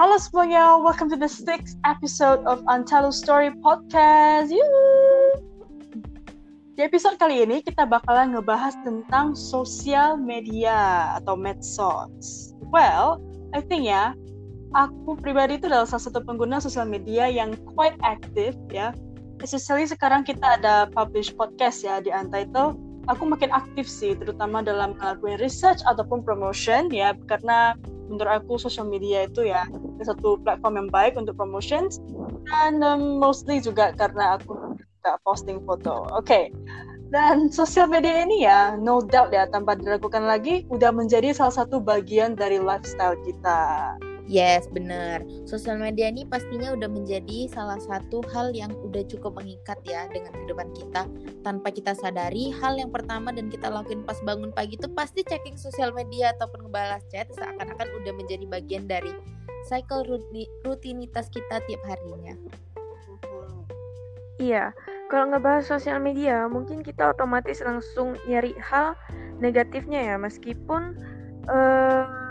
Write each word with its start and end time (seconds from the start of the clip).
Halo 0.00 0.16
semuanya, 0.16 0.80
welcome 0.80 1.12
to 1.12 1.18
the 1.20 1.28
sixth 1.28 1.76
episode 1.84 2.40
of 2.48 2.64
Untitled 2.72 3.12
Story 3.12 3.52
Podcast. 3.60 4.48
Yuhu! 4.48 5.44
Di 6.72 6.88
episode 6.88 7.20
kali 7.20 7.44
ini 7.44 7.60
kita 7.60 7.84
bakalan 7.84 8.32
ngebahas 8.32 8.80
tentang 8.80 9.36
sosial 9.36 10.16
media 10.16 11.12
atau 11.20 11.36
medsos. 11.36 12.56
Well, 12.72 13.20
I 13.52 13.60
think 13.60 13.92
ya, 13.92 14.16
aku 14.72 15.20
pribadi 15.20 15.60
itu 15.60 15.68
adalah 15.68 15.84
salah 15.84 16.08
satu 16.08 16.24
pengguna 16.24 16.64
sosial 16.64 16.88
media 16.88 17.28
yang 17.28 17.52
quite 17.76 18.00
active 18.00 18.56
ya. 18.72 18.96
Especially 19.44 19.84
sekarang 19.84 20.24
kita 20.24 20.56
ada 20.56 20.88
publish 20.96 21.28
podcast 21.36 21.84
ya 21.84 22.00
di 22.00 22.08
Untitled. 22.08 22.80
Aku 23.12 23.28
makin 23.28 23.52
aktif 23.52 23.84
sih, 23.84 24.16
terutama 24.16 24.64
dalam 24.64 24.96
melakukan 24.96 25.36
research 25.44 25.84
ataupun 25.84 26.24
promotion 26.24 26.88
ya, 26.88 27.12
karena 27.28 27.76
menurut 28.10 28.42
aku 28.42 28.58
sosial 28.58 28.90
media 28.90 29.24
itu 29.30 29.46
ya 29.46 29.64
satu 30.02 30.42
platform 30.42 30.86
yang 30.86 30.88
baik 30.90 31.14
untuk 31.14 31.38
promotions 31.38 32.02
dan 32.50 32.82
um, 32.82 33.22
mostly 33.22 33.62
juga 33.62 33.94
karena 33.94 34.36
aku 34.36 34.76
suka 35.00 35.12
posting 35.22 35.58
foto. 35.64 36.04
Oke. 36.12 36.26
Okay. 36.26 36.44
Dan 37.10 37.50
sosial 37.50 37.90
media 37.90 38.22
ini 38.22 38.46
ya, 38.46 38.78
no 38.78 39.02
doubt 39.02 39.34
ya, 39.34 39.42
tanpa 39.50 39.74
diragukan 39.74 40.22
lagi, 40.22 40.62
udah 40.70 40.94
menjadi 40.94 41.34
salah 41.34 41.66
satu 41.66 41.82
bagian 41.82 42.38
dari 42.38 42.62
lifestyle 42.62 43.18
kita. 43.26 43.98
Yes, 44.30 44.70
benar. 44.70 45.26
Sosial 45.42 45.82
media 45.82 46.06
ini 46.06 46.22
pastinya 46.22 46.70
udah 46.70 46.86
menjadi 46.86 47.50
salah 47.50 47.82
satu 47.82 48.22
hal 48.30 48.54
yang 48.54 48.70
udah 48.78 49.02
cukup 49.10 49.34
mengikat 49.34 49.82
ya 49.82 50.06
dengan 50.06 50.30
kehidupan 50.30 50.70
kita. 50.70 51.10
Tanpa 51.42 51.74
kita 51.74 51.98
sadari, 51.98 52.54
hal 52.54 52.78
yang 52.78 52.94
pertama 52.94 53.34
dan 53.34 53.50
kita 53.50 53.66
lakuin 53.66 54.06
pas 54.06 54.14
bangun 54.22 54.54
pagi 54.54 54.78
itu 54.78 54.86
pasti 54.94 55.26
checking 55.26 55.58
sosial 55.58 55.90
media 55.90 56.30
ataupun 56.38 56.70
ngebalas 56.70 57.02
chat 57.10 57.26
seakan-akan 57.34 57.90
udah 57.98 58.14
menjadi 58.14 58.46
bagian 58.46 58.86
dari 58.86 59.10
cycle 59.66 60.06
rutinitas 60.62 61.26
kita 61.34 61.58
tiap 61.66 61.82
harinya. 61.90 62.38
Iya, 64.38 64.70
kalau 65.10 65.34
ngebahas 65.34 65.66
sosial 65.66 65.98
media, 65.98 66.46
mungkin 66.46 66.86
kita 66.86 67.18
otomatis 67.18 67.58
langsung 67.66 68.14
nyari 68.30 68.54
hal 68.62 68.94
negatifnya 69.42 70.14
ya, 70.14 70.16
meskipun 70.16 70.94
uh, 71.50 72.29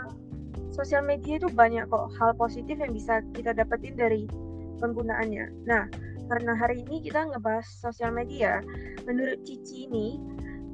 sosial 0.70 1.02
media 1.04 1.38
itu 1.38 1.48
banyak 1.50 1.86
kok 1.90 2.10
hal 2.18 2.34
positif 2.38 2.78
yang 2.78 2.94
bisa 2.94 3.20
kita 3.34 3.54
dapetin 3.54 3.94
dari 3.98 4.24
penggunaannya. 4.80 5.68
Nah, 5.68 5.86
karena 6.30 6.54
hari 6.54 6.86
ini 6.86 7.02
kita 7.02 7.26
ngebahas 7.30 7.66
sosial 7.66 8.14
media, 8.14 8.62
menurut 9.04 9.42
Cici 9.42 9.90
ini 9.90 10.16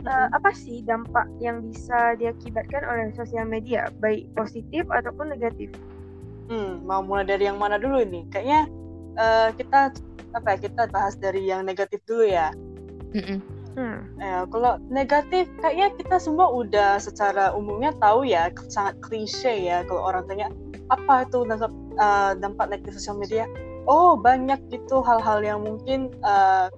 uh, 0.04 0.28
apa 0.30 0.52
sih 0.52 0.84
dampak 0.84 1.26
yang 1.40 1.64
bisa 1.64 2.14
diakibatkan 2.20 2.84
oleh 2.84 3.10
sosial 3.16 3.48
media, 3.48 3.88
baik 3.98 4.28
positif 4.36 4.84
ataupun 4.92 5.32
negatif? 5.32 5.72
Hmm, 6.46 6.84
mau 6.86 7.02
mulai 7.02 7.26
dari 7.26 7.48
yang 7.48 7.58
mana 7.58 7.80
dulu 7.80 7.98
ini? 8.04 8.28
Kayaknya 8.30 8.60
uh, 9.18 9.48
kita 9.56 9.96
apa 10.36 10.48
ya? 10.54 10.58
Kita 10.68 10.82
bahas 10.92 11.18
dari 11.18 11.48
yang 11.48 11.66
negatif 11.66 12.04
dulu 12.06 12.22
ya. 12.28 12.54
Mm 13.16 13.24
-mm. 13.24 13.55
Hmm. 13.76 14.08
Ya, 14.16 14.48
kalau 14.48 14.80
negatif 14.88 15.52
kayaknya 15.60 15.92
kita 16.00 16.16
semua 16.16 16.48
udah 16.48 16.96
secara 16.96 17.52
umumnya 17.52 17.92
tahu 18.00 18.24
ya 18.24 18.48
sangat 18.72 18.96
klise 19.04 19.52
ya 19.52 19.84
kalau 19.84 20.08
orang 20.08 20.24
tanya 20.24 20.48
apa 20.88 21.28
itu 21.28 21.44
dampak, 21.44 21.72
uh, 22.00 22.32
dampak 22.40 22.72
negatif 22.72 22.96
sosial 22.96 23.20
media. 23.20 23.44
Oh 23.84 24.16
banyak 24.16 24.58
gitu 24.72 25.04
hal-hal 25.04 25.44
yang 25.44 25.60
mungkin 25.60 26.08
uh, 26.24 26.72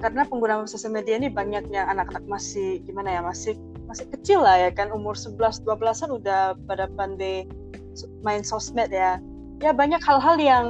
karena 0.00 0.24
penggunaan 0.24 0.64
sosial 0.64 0.96
media 0.96 1.20
ini 1.20 1.28
banyaknya 1.28 1.84
anak-anak 1.92 2.24
masih 2.24 2.80
gimana 2.88 3.12
ya 3.12 3.20
masih 3.20 3.60
masih 3.84 4.08
kecil 4.16 4.42
lah 4.42 4.56
ya 4.56 4.70
kan 4.72 4.90
umur 4.90 5.12
11 5.12 5.62
12-an 5.62 6.10
udah 6.10 6.40
pada 6.64 6.88
pandai 6.96 7.44
main 8.24 8.40
sosmed 8.40 8.88
ya. 8.88 9.20
Ya 9.60 9.76
banyak 9.76 10.00
hal-hal 10.00 10.40
yang 10.40 10.66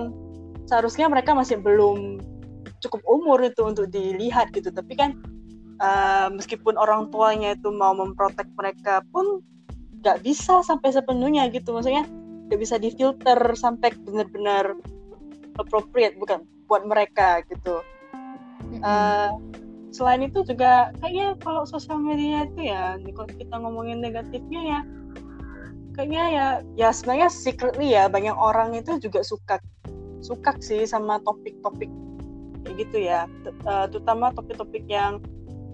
seharusnya 0.66 1.06
mereka 1.06 1.30
masih 1.30 1.62
belum 1.62 2.18
cukup 2.86 3.02
umur 3.04 3.42
itu 3.42 3.62
untuk 3.66 3.90
dilihat 3.90 4.54
gitu. 4.54 4.70
Tapi 4.70 4.94
kan 4.94 5.10
uh, 5.82 6.30
meskipun 6.32 6.78
orang 6.78 7.10
tuanya 7.10 7.58
itu 7.58 7.68
mau 7.74 7.92
memprotek 7.92 8.46
mereka 8.54 9.02
pun 9.10 9.42
nggak 10.02 10.22
bisa 10.22 10.62
sampai 10.62 10.94
sepenuhnya 10.94 11.50
gitu. 11.50 11.74
Maksudnya 11.74 12.06
nggak 12.46 12.60
bisa 12.62 12.78
difilter 12.78 13.38
sampai 13.58 13.90
benar-benar 14.06 14.78
appropriate 15.58 16.14
bukan 16.16 16.46
buat 16.70 16.86
mereka 16.86 17.42
gitu. 17.50 17.82
Uh, 18.82 19.34
selain 19.96 20.28
itu 20.28 20.44
juga 20.44 20.92
kayaknya 21.00 21.38
kalau 21.40 21.64
sosial 21.64 21.96
media 21.96 22.44
itu 22.44 22.68
ya 22.68 23.00
kalau 23.16 23.30
kita 23.32 23.54
ngomongin 23.56 24.04
negatifnya 24.04 24.60
ya 24.60 24.80
kayaknya 25.96 26.24
ya 26.28 26.46
ya 26.76 26.88
sebenarnya 26.92 27.32
secretly 27.32 27.96
ya 27.96 28.04
banyak 28.12 28.36
orang 28.36 28.76
itu 28.76 29.00
juga 29.00 29.24
suka 29.24 29.56
suka 30.20 30.52
sih 30.60 30.84
sama 30.84 31.16
topik-topik 31.24 31.88
kayak 32.66 32.76
gitu 32.82 32.98
ya. 33.06 33.30
Uh, 33.62 33.86
terutama 33.86 34.34
topik-topik 34.34 34.82
yang 34.90 35.22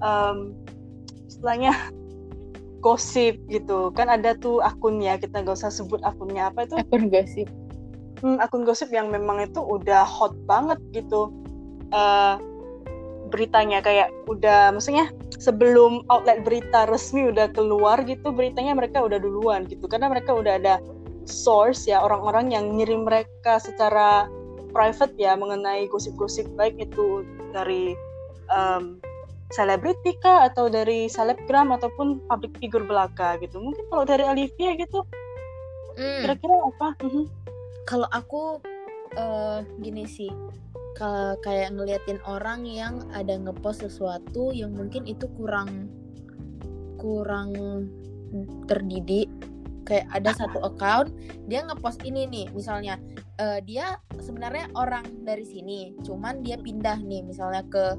um, 0.05 0.53
istilahnya 1.25 1.73
gosip 2.85 3.41
gitu. 3.49 3.89
Kan 3.97 4.13
ada 4.13 4.37
tuh 4.37 4.61
akunnya 4.61 5.17
kita 5.17 5.41
gak 5.41 5.57
usah 5.57 5.73
sebut 5.73 6.05
akunnya 6.05 6.53
apa 6.53 6.69
itu. 6.69 6.77
Akun 6.77 7.09
gosip. 7.09 7.49
Hmm, 8.21 8.39
akun 8.39 8.63
gosip 8.69 8.93
yang 8.93 9.09
memang 9.09 9.41
itu 9.41 9.59
udah 9.59 10.05
hot 10.05 10.37
banget 10.45 10.79
gitu. 10.93 11.33
Uh, 11.91 12.37
beritanya 13.33 13.81
kayak 13.81 14.13
udah 14.29 14.77
maksudnya 14.77 15.09
sebelum 15.41 16.05
outlet 16.13 16.45
berita 16.45 16.85
resmi 16.85 17.33
udah 17.33 17.49
keluar 17.57 18.05
gitu 18.05 18.29
beritanya 18.29 18.77
mereka 18.77 19.01
udah 19.01 19.17
duluan 19.17 19.65
gitu. 19.65 19.89
Karena 19.89 20.13
mereka 20.13 20.37
udah 20.37 20.61
ada 20.61 20.77
source 21.25 21.87
ya 21.87 22.03
orang-orang 22.03 22.51
yang 22.51 22.75
ngirim 22.75 23.07
mereka 23.07 23.63
secara 23.63 24.27
private 24.73 25.15
ya 25.21 25.37
mengenai 25.37 25.87
gosip-gosip 25.93 26.49
baik 26.57 26.77
itu 26.81 27.23
dari 27.53 27.95
um, 28.49 28.99
selebriti 29.53 30.17
kah 30.19 30.49
atau 30.49 30.73
dari 30.73 31.07
selebgram 31.07 31.77
ataupun 31.77 32.25
public 32.27 32.57
figure 32.57 32.89
belaka 32.89 33.37
gitu 33.45 33.61
mungkin 33.61 33.85
kalau 33.93 34.05
dari 34.09 34.25
Olivia 34.25 34.73
gitu 34.81 35.05
hmm. 36.01 36.21
kira-kira 36.25 36.57
apa 36.73 36.89
mm-hmm. 37.05 37.25
kalau 37.85 38.09
aku 38.11 38.59
uh, 39.21 39.61
gini 39.85 40.09
sih 40.09 40.33
kalau 40.97 41.37
kayak 41.45 41.73
ngeliatin 41.73 42.21
orang 42.25 42.65
yang 42.65 43.05
ada 43.13 43.37
ngepost 43.37 43.85
sesuatu 43.85 44.53
yang 44.53 44.73
mungkin 44.73 45.05
itu 45.05 45.29
kurang 45.37 45.89
kurang 46.97 47.53
terdidik 48.65 49.29
kayak 49.83 50.07
ada 50.15 50.31
satu 50.35 50.63
account 50.63 51.11
dia 51.51 51.67
ngepost 51.67 52.07
ini 52.07 52.27
nih 52.31 52.47
misalnya 52.55 52.99
uh, 53.43 53.59
dia 53.63 53.99
sebenarnya 54.23 54.71
orang 54.79 55.03
dari 55.27 55.43
sini 55.43 55.95
cuman 56.07 56.41
dia 56.47 56.55
pindah 56.59 57.03
nih 57.03 57.27
misalnya 57.27 57.67
ke 57.67 57.99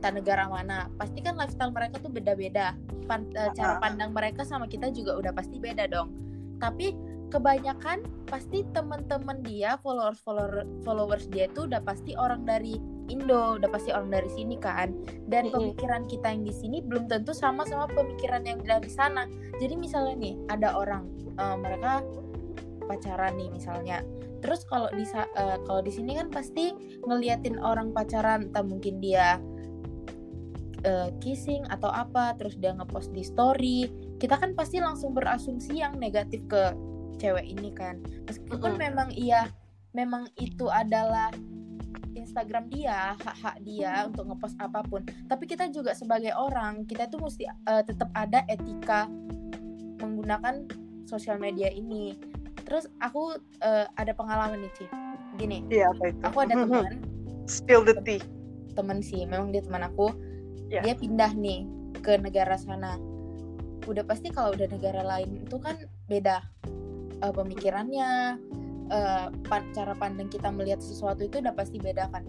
entah 0.00 0.16
negara 0.16 0.48
mana. 0.48 0.88
Pasti 0.96 1.20
kan 1.20 1.36
lifestyle 1.36 1.74
mereka 1.74 2.00
tuh 2.00 2.08
beda-beda. 2.08 2.72
Pan 3.04 3.26
uh, 3.34 3.50
cara 3.52 3.76
pandang 3.82 4.14
mereka 4.14 4.46
sama 4.46 4.64
kita 4.64 4.88
juga 4.94 5.18
udah 5.18 5.32
pasti 5.34 5.60
beda 5.60 5.90
dong. 5.90 6.14
Tapi 6.62 6.94
kebanyakan 7.30 8.02
pasti 8.26 8.66
teman-teman 8.74 9.38
dia 9.44 9.78
followers 9.84 10.18
follower 10.24 10.66
followers 10.82 11.30
dia 11.30 11.46
tuh 11.54 11.70
udah 11.70 11.78
pasti 11.84 12.18
orang 12.18 12.42
dari 12.42 12.74
Indo 13.10 13.58
udah 13.58 13.68
pasti 13.68 13.90
orang 13.90 14.14
dari 14.14 14.30
sini 14.30 14.56
kan. 14.56 14.94
Dan 15.26 15.48
mm 15.48 15.50
-hmm. 15.50 15.56
pemikiran 15.74 16.02
kita 16.06 16.26
yang 16.30 16.42
di 16.46 16.54
sini 16.54 16.78
belum 16.80 17.10
tentu 17.10 17.34
sama 17.34 17.66
sama 17.66 17.90
pemikiran 17.90 18.46
yang 18.46 18.62
dari 18.62 18.88
sana. 18.88 19.26
Jadi 19.58 19.74
misalnya 19.74 20.14
nih 20.16 20.34
ada 20.48 20.78
orang 20.78 21.10
uh, 21.36 21.58
mereka 21.58 22.06
pacaran 22.86 23.34
nih 23.34 23.50
misalnya. 23.50 24.06
Terus 24.40 24.64
kalau 24.64 24.88
di 24.94 25.04
uh, 25.12 25.58
kalau 25.66 25.82
di 25.84 25.92
sini 25.92 26.16
kan 26.16 26.32
pasti 26.32 26.72
ngeliatin 27.04 27.60
orang 27.60 27.92
pacaran 27.92 28.48
entah 28.48 28.64
mungkin 28.64 29.02
dia 29.02 29.36
uh, 30.86 31.12
kissing 31.20 31.66
atau 31.68 31.92
apa 31.92 32.34
terus 32.38 32.56
dia 32.56 32.72
ngepost 32.72 33.12
di 33.12 33.26
story. 33.26 33.90
Kita 34.16 34.38
kan 34.38 34.56
pasti 34.56 34.80
langsung 34.80 35.12
berasumsi 35.12 35.82
yang 35.82 35.98
negatif 36.00 36.40
ke 36.48 36.72
cewek 37.20 37.46
ini 37.46 37.70
kan. 37.76 38.00
Meskipun 38.30 38.74
mm 38.74 38.78
-hmm. 38.78 38.84
memang 38.88 39.08
iya 39.12 39.42
memang 39.90 40.30
itu 40.38 40.70
adalah 40.70 41.34
Instagram 42.30 42.70
dia 42.70 43.18
hak-hak 43.18 43.58
dia 43.66 44.06
untuk 44.06 44.30
ngepost 44.30 44.54
apa 44.62 44.86
pun. 44.86 45.02
Tapi 45.26 45.50
kita 45.50 45.66
juga 45.74 45.98
sebagai 45.98 46.30
orang 46.38 46.86
kita 46.86 47.10
tuh 47.10 47.18
mesti 47.26 47.50
uh, 47.66 47.82
tetap 47.82 48.06
ada 48.14 48.46
etika 48.46 49.10
menggunakan 49.98 50.70
sosial 51.10 51.42
media 51.42 51.66
ini. 51.74 52.14
Terus 52.62 52.86
aku 53.02 53.34
uh, 53.66 53.86
ada 53.98 54.14
pengalaman 54.14 54.62
nih 54.62 54.72
Ci. 54.78 54.86
Gini 55.42 55.66
iya, 55.74 55.90
apa 55.90 56.14
itu? 56.14 56.22
aku 56.22 56.38
ada 56.46 56.54
teman. 56.54 57.02
Spill 57.58 57.82
the 57.82 57.98
tea. 58.06 58.22
Teman 58.78 59.02
sih 59.02 59.26
memang 59.26 59.50
dia 59.50 59.66
teman 59.66 59.82
aku. 59.82 60.14
Yeah. 60.70 60.86
dia 60.86 60.94
pindah 60.94 61.34
nih 61.34 61.66
ke 61.98 62.14
negara 62.22 62.54
sana. 62.54 62.94
Udah 63.90 64.06
pasti 64.06 64.30
kalau 64.30 64.54
udah 64.54 64.70
negara 64.70 65.02
lain 65.02 65.42
itu 65.42 65.58
kan 65.58 65.82
beda 66.06 66.46
uh, 67.26 67.32
pemikirannya 67.34 68.38
uh, 68.90 69.32
pan 69.46 69.64
cara 69.72 69.94
pandang 69.96 70.28
kita 70.28 70.50
melihat 70.50 70.82
sesuatu 70.82 71.24
itu 71.24 71.40
udah 71.40 71.54
pasti 71.54 71.78
beda 71.78 72.10
kan? 72.10 72.26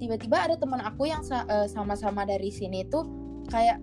Tiba-tiba 0.00 0.48
ada 0.48 0.56
teman 0.56 0.80
aku 0.80 1.10
yang 1.10 1.20
sa 1.20 1.44
uh, 1.50 1.68
sama-sama 1.68 2.24
dari 2.24 2.48
sini 2.48 2.88
tuh 2.88 3.04
kayak 3.52 3.76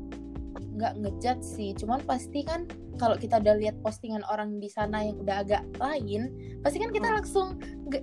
nggak 0.78 0.94
ngejat 0.98 1.40
sih. 1.46 1.78
Cuman 1.78 2.02
pasti 2.08 2.42
kan 2.42 2.66
kalau 2.98 3.14
kita 3.14 3.38
udah 3.38 3.56
lihat 3.62 3.78
postingan 3.86 4.26
orang 4.26 4.58
di 4.58 4.70
sana 4.70 5.06
yang 5.06 5.22
udah 5.22 5.46
agak 5.46 5.64
lain 5.78 6.34
pasti 6.66 6.82
kan 6.82 6.90
kita 6.90 7.08
hmm. 7.14 7.16
langsung 7.22 7.48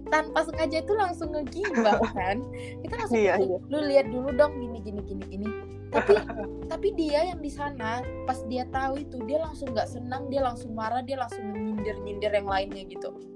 tanpa 0.08 0.46
sengaja 0.46 0.78
itu 0.86 0.94
langsung 0.94 1.34
ngegibah 1.34 1.98
kan? 2.18 2.42
Kita 2.82 2.94
langsung 2.94 3.18
iya, 3.18 3.34
iya. 3.38 3.58
lu 3.58 3.78
lihat 3.90 4.06
dulu 4.10 4.30
dong 4.34 4.54
gini 4.62 4.78
gini 4.82 5.00
gini 5.02 5.24
gini. 5.26 5.48
Tapi 5.90 6.14
tapi 6.72 6.88
dia 6.94 7.34
yang 7.34 7.42
di 7.42 7.50
sana 7.50 8.02
pas 8.26 8.38
dia 8.46 8.66
tahu 8.70 9.02
itu 9.02 9.18
dia 9.26 9.42
langsung 9.42 9.74
nggak 9.74 9.90
senang 9.90 10.30
dia 10.30 10.42
langsung 10.42 10.72
marah 10.74 11.02
dia 11.02 11.18
langsung 11.18 11.50
nyindir 11.50 11.98
nyindir 12.02 12.30
yang 12.30 12.46
lainnya 12.46 12.86
gitu 12.86 13.33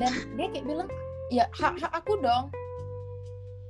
dan 0.00 0.12
dia 0.40 0.48
kayak 0.48 0.64
bilang 0.64 0.88
ya 1.28 1.44
hak 1.52 1.76
hak 1.76 1.92
aku 1.92 2.16
dong. 2.24 2.48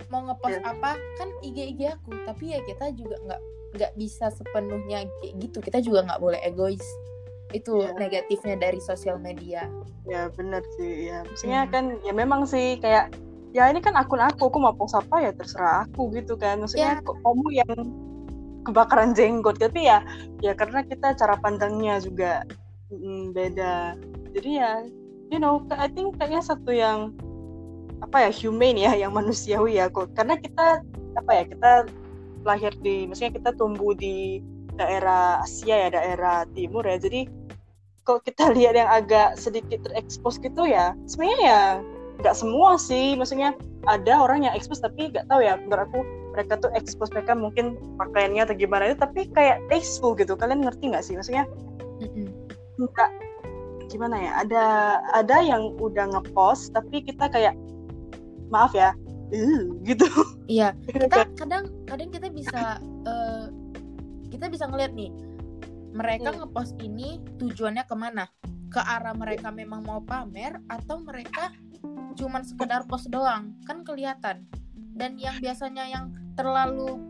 Mau 0.09 0.27
ngepost 0.27 0.63
yeah. 0.63 0.71
apa? 0.71 0.95
Kan 1.19 1.29
IG 1.43 1.75
IG 1.77 1.81
aku. 1.91 2.15
Tapi 2.27 2.55
ya 2.55 2.59
kita 2.63 2.95
juga 2.95 3.19
nggak 3.27 3.43
nggak 3.79 3.93
bisa 3.99 4.31
sepenuhnya 4.31 5.07
kayak 5.21 5.35
gitu. 5.43 5.59
Kita 5.59 5.83
juga 5.83 6.07
nggak 6.07 6.23
boleh 6.23 6.41
egois. 6.47 6.83
Itu 7.51 7.83
yeah. 7.83 7.99
negatifnya 7.99 8.55
dari 8.59 8.79
sosial 8.79 9.19
media. 9.19 9.67
Ya 10.07 10.31
benar 10.31 10.63
sih. 10.79 11.11
Ya 11.11 11.27
maksudnya 11.27 11.67
hmm. 11.67 11.71
kan 11.75 11.85
ya 12.07 12.13
memang 12.15 12.47
sih 12.47 12.79
kayak 12.79 13.11
ya 13.51 13.67
ini 13.67 13.83
kan 13.83 13.99
akun 13.99 14.23
aku. 14.23 14.51
Aku 14.51 14.59
mau 14.63 14.75
post 14.75 14.95
apa 14.95 15.19
ya 15.19 15.35
terserah 15.35 15.87
aku 15.87 16.15
gitu 16.15 16.39
kan. 16.39 16.63
Maksudnya 16.63 17.03
yeah. 17.03 17.19
kamu 17.27 17.47
yang 17.55 17.75
kebakaran 18.63 19.15
jenggot. 19.15 19.59
Tapi 19.59 19.91
ya 19.91 20.03
ya 20.43 20.55
karena 20.55 20.87
kita 20.87 21.15
cara 21.15 21.39
pandangnya 21.39 21.99
juga 22.03 22.47
mm, 22.91 23.35
beda. 23.35 23.95
Jadi 24.31 24.51
ya 24.59 24.87
you 25.31 25.39
know 25.39 25.63
I 25.71 25.87
think 25.89 26.19
kayaknya 26.19 26.43
satu 26.43 26.75
yang 26.75 27.15
apa 28.03 28.27
ya 28.27 28.31
humane 28.35 28.81
ya 28.83 28.93
yang 28.99 29.15
manusiawi 29.15 29.79
ya 29.79 29.87
kok. 29.89 30.11
Karena 30.19 30.37
kita 30.37 30.83
apa 31.17 31.31
ya 31.31 31.45
kita 31.47 31.73
lahir 32.43 32.73
di 32.83 33.07
maksudnya 33.07 33.33
kita 33.39 33.51
tumbuh 33.55 33.95
di 33.95 34.43
daerah 34.75 35.45
Asia 35.45 35.87
ya 35.87 35.89
daerah 35.95 36.45
timur 36.53 36.83
ya. 36.83 36.99
Jadi 36.99 37.31
kalau 38.03 38.19
kita 38.27 38.51
lihat 38.59 38.75
yang 38.75 38.91
agak 38.91 39.39
sedikit 39.39 39.87
terekspos 39.87 40.43
gitu 40.43 40.67
ya 40.67 40.99
sebenarnya 41.07 41.41
ya 41.41 41.63
nggak 42.21 42.37
semua 42.37 42.75
sih. 42.77 43.15
Maksudnya 43.15 43.55
ada 43.87 44.13
orang 44.19 44.45
yang 44.45 44.53
ekspos 44.59 44.83
tapi 44.83 45.15
nggak 45.15 45.31
tahu 45.31 45.41
ya 45.47 45.57
menurut 45.57 45.87
aku 45.89 46.01
mereka 46.35 46.63
tuh 46.63 46.71
ekspos 46.75 47.11
mereka 47.15 47.35
mungkin 47.35 47.79
pakaiannya 47.99 48.47
atau 48.47 48.55
gimana 48.59 48.91
itu 48.91 48.99
tapi 48.99 49.31
kayak 49.31 49.63
tasteful 49.71 50.19
gitu. 50.19 50.35
Kalian 50.35 50.67
ngerti 50.67 50.91
nggak 50.91 51.05
sih? 51.05 51.15
Maksudnya 51.15 51.47
nggak 52.81 53.11
gimana 53.91 54.17
ya 54.17 54.33
ada 54.47 54.65
ada 55.19 55.37
yang 55.43 55.75
udah 55.83 56.15
ngepost 56.15 56.71
tapi 56.73 57.03
kita 57.03 57.27
kayak 57.27 57.59
maaf 58.49 58.71
ya 58.71 58.95
uh, 59.35 59.63
gitu. 59.83 60.07
Iya 60.47 60.79
kita 60.87 61.27
kadang 61.35 61.71
kadang 61.91 62.11
kita 62.15 62.31
bisa 62.31 62.79
uh, 63.07 63.51
kita 64.31 64.47
bisa 64.47 64.71
ngeliat 64.71 64.95
nih 64.95 65.11
mereka 65.91 66.31
hmm. 66.31 66.39
ngepost 66.47 66.79
ini 66.83 67.19
tujuannya 67.43 67.85
ke 67.87 67.97
mana? 67.99 68.31
Ke 68.71 68.79
arah 68.79 69.15
mereka 69.15 69.51
memang 69.51 69.83
mau 69.83 69.99
pamer 69.99 70.63
atau 70.71 71.03
mereka 71.03 71.51
cuman 72.15 72.47
sekedar 72.47 72.87
post 72.87 73.11
doang? 73.11 73.59
Kan 73.67 73.83
kelihatan. 73.83 74.47
Dan 74.95 75.19
yang 75.19 75.43
biasanya 75.43 75.91
yang 75.91 76.15
terlalu 76.39 77.03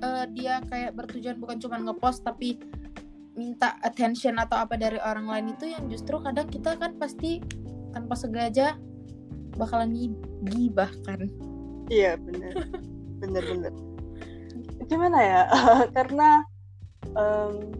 uh, 0.00 0.24
dia 0.32 0.64
kayak 0.72 0.96
bertujuan 0.96 1.36
bukan 1.36 1.60
cuma 1.60 1.76
ngepost 1.76 2.24
tapi 2.24 2.56
minta 3.34 3.78
attention 3.82 4.38
atau 4.38 4.62
apa 4.62 4.78
dari 4.78 4.98
orang 5.02 5.26
lain 5.26 5.46
itu 5.58 5.74
yang 5.74 5.90
justru 5.90 6.18
kadang 6.22 6.46
kita 6.46 6.78
kan 6.78 6.94
pasti 6.98 7.42
tanpa 7.90 8.14
sengaja 8.14 8.78
bakalan 9.58 10.14
gibah 10.46 10.90
kan 11.06 11.26
iya 11.90 12.16
bener. 12.18 12.54
Bener 13.20 13.42
bener. 13.44 13.72
Gimana 14.90 15.18
ya? 15.20 15.42
Karena 15.96 16.44
um, 17.16 17.72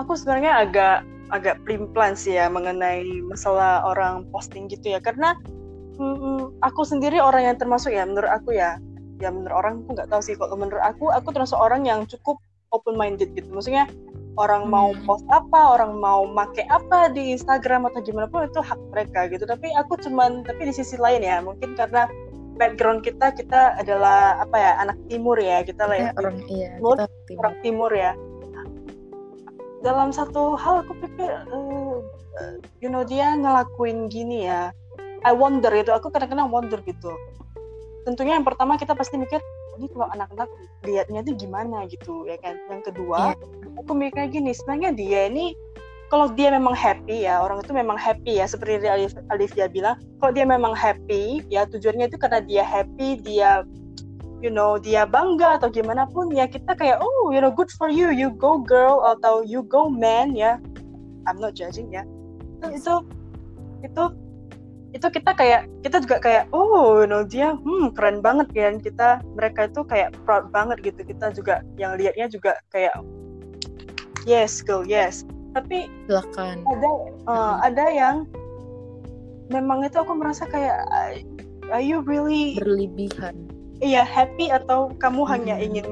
aku 0.00 0.16
sebenarnya 0.16 0.66
agak 0.66 0.96
agak 1.34 1.58
plan 1.90 2.14
sih 2.14 2.38
ya 2.38 2.46
mengenai 2.46 3.02
masalah 3.26 3.82
orang 3.86 4.26
posting 4.30 4.70
gitu 4.70 4.94
ya. 4.96 5.00
Karena 5.02 5.34
mm, 5.98 6.62
aku 6.62 6.86
sendiri 6.86 7.18
orang 7.18 7.52
yang 7.52 7.56
termasuk 7.58 7.92
ya 7.92 8.06
menurut 8.06 8.30
aku 8.30 8.56
ya. 8.56 8.78
Ya 9.16 9.32
menurut 9.32 9.56
orang 9.56 9.74
aku 9.84 9.96
nggak 9.96 10.10
tahu 10.12 10.22
sih. 10.22 10.36
Kalau 10.36 10.56
menurut 10.56 10.82
aku 10.84 11.10
aku 11.10 11.28
termasuk 11.32 11.58
orang 11.58 11.88
yang 11.88 12.04
cukup 12.04 12.38
open 12.76 12.94
minded 12.94 13.32
gitu. 13.32 13.48
Maksudnya 13.48 13.88
orang 14.36 14.68
mau 14.68 14.92
hmm. 14.92 15.08
post 15.08 15.24
apa 15.32 15.76
orang 15.80 15.96
mau 15.96 16.28
make 16.28 16.62
apa 16.68 17.08
di 17.10 17.32
Instagram 17.32 17.88
atau 17.88 18.04
gimana 18.04 18.28
pun 18.28 18.44
itu 18.44 18.60
hak 18.60 18.78
mereka 18.92 19.28
gitu. 19.32 19.48
Tapi 19.48 19.72
aku 19.74 19.96
cuman 20.04 20.44
tapi 20.44 20.68
di 20.68 20.74
sisi 20.76 21.00
lain 21.00 21.24
ya 21.24 21.40
mungkin 21.40 21.72
karena 21.72 22.04
background 22.56 23.04
kita 23.04 23.32
kita 23.36 23.76
adalah 23.80 24.40
apa 24.40 24.56
ya 24.56 24.70
anak 24.80 24.96
timur 25.08 25.36
ya 25.40 25.64
kita 25.64 25.88
lah 25.88 25.96
ya. 25.96 26.10
Orang 26.20 26.44
iya, 26.48 26.76
timur, 26.76 26.96
timur. 27.28 27.40
orang 27.40 27.54
timur 27.64 27.90
ya. 27.92 28.12
Dalam 29.84 30.08
satu 30.12 30.56
hal 30.56 30.82
aku 30.84 30.92
pikir 31.04 31.30
uh, 31.52 32.00
you 32.84 32.92
know 32.92 33.04
dia 33.04 33.32
ngelakuin 33.36 34.12
gini 34.12 34.48
ya. 34.48 34.72
I 35.24 35.32
wonder 35.32 35.72
itu 35.72 35.90
aku 35.90 36.12
kadang-kadang 36.12 36.52
wonder 36.52 36.78
gitu. 36.84 37.10
Tentunya 38.06 38.38
yang 38.38 38.46
pertama 38.46 38.78
kita 38.78 38.94
pasti 38.94 39.18
mikir 39.18 39.42
ini 39.76 39.86
kalau 39.92 40.08
anak-anak 40.12 40.48
liatnya 40.84 41.20
itu 41.24 41.32
gimana 41.46 41.86
gitu 41.86 42.24
ya 42.26 42.36
kan? 42.40 42.56
Yang 42.68 42.92
kedua 42.92 43.36
yeah. 43.36 43.78
aku 43.80 43.92
mikirnya 43.92 44.28
gini 44.28 44.50
sebenarnya 44.56 44.90
dia 44.96 45.20
ini 45.28 45.52
kalau 46.06 46.30
dia 46.30 46.54
memang 46.54 46.74
happy 46.74 47.26
ya 47.26 47.42
orang 47.42 47.58
itu 47.60 47.72
memang 47.74 47.98
happy 47.98 48.38
ya 48.38 48.46
seperti 48.46 48.86
Alivia 49.30 49.66
bilang 49.66 49.98
kalau 50.22 50.30
dia 50.30 50.46
memang 50.46 50.70
happy 50.70 51.42
ya 51.50 51.66
tujuannya 51.66 52.06
itu 52.06 52.16
karena 52.18 52.40
dia 52.46 52.62
happy 52.62 53.18
dia 53.18 53.66
you 54.44 54.52
know 54.52 54.78
dia 54.78 55.02
bangga 55.08 55.58
atau 55.58 55.68
gimana 55.72 56.06
pun 56.06 56.30
ya 56.30 56.46
kita 56.46 56.76
kayak 56.76 57.02
oh 57.02 57.32
you 57.34 57.42
know 57.42 57.50
good 57.50 57.72
for 57.74 57.90
you 57.90 58.12
you 58.14 58.30
go 58.36 58.60
girl 58.60 59.02
atau 59.02 59.42
you 59.42 59.66
go 59.66 59.90
man 59.90 60.36
ya. 60.36 60.60
I'm 61.26 61.42
not 61.42 61.58
judging 61.58 61.90
ya. 61.90 62.06
Itu 62.62 62.70
itu 62.70 62.94
itu 63.82 64.04
kita 64.94 65.32
kayak 65.34 65.66
kita 65.82 66.02
juga 66.04 66.16
kayak 66.22 66.44
oh 66.54 67.02
you 67.02 67.08
know 67.08 67.26
dia 67.26 67.56
hmm 67.56 67.92
keren 67.96 68.22
banget 68.22 68.48
ya. 68.54 68.70
Kita 68.76 69.20
mereka 69.34 69.66
itu 69.66 69.82
kayak 69.86 70.14
proud 70.24 70.48
banget 70.54 70.80
gitu. 70.82 71.00
Kita 71.02 71.32
juga 71.34 71.64
yang 71.80 71.98
lihatnya 71.98 72.30
juga 72.30 72.58
kayak 72.70 72.94
yes 74.28 74.60
girl 74.60 74.86
yes. 74.86 75.26
Tapi 75.56 75.88
Silakan. 76.04 76.66
ada 76.68 76.90
uh, 77.24 77.54
ada 77.64 77.84
yang 77.88 78.28
memang 79.48 79.86
itu 79.86 79.96
aku 79.96 80.12
merasa 80.14 80.44
kayak 80.50 80.84
are 81.70 81.82
you 81.82 82.02
really 82.04 82.58
berlebihan. 82.58 83.34
iya 83.84 84.00
happy 84.04 84.48
atau 84.48 84.92
kamu 85.00 85.24
hmm. 85.24 85.32
hanya 85.32 85.54
ingin 85.60 85.86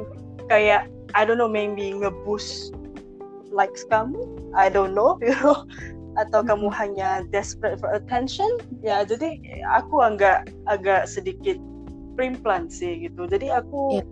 kayak 0.48 0.88
I 1.14 1.22
don't 1.22 1.38
know 1.38 1.48
maybe 1.48 1.94
ngeboost 1.94 2.74
likes 3.54 3.86
kamu? 3.86 4.18
I 4.52 4.66
don't 4.68 4.92
know 4.92 5.16
you 5.24 5.32
know 5.40 5.64
atau 6.14 6.40
hmm. 6.42 6.48
kamu 6.50 6.68
hanya 6.70 7.08
desperate 7.30 7.78
for 7.78 7.90
attention? 7.92 8.48
Ya 8.80 9.02
jadi 9.02 9.38
aku 9.66 10.02
agak 10.02 10.50
agak 10.70 11.10
sedikit 11.10 11.58
primplan 12.14 12.70
sih 12.70 13.06
gitu. 13.06 13.26
Jadi 13.26 13.50
aku 13.50 14.00
yeah. 14.00 14.06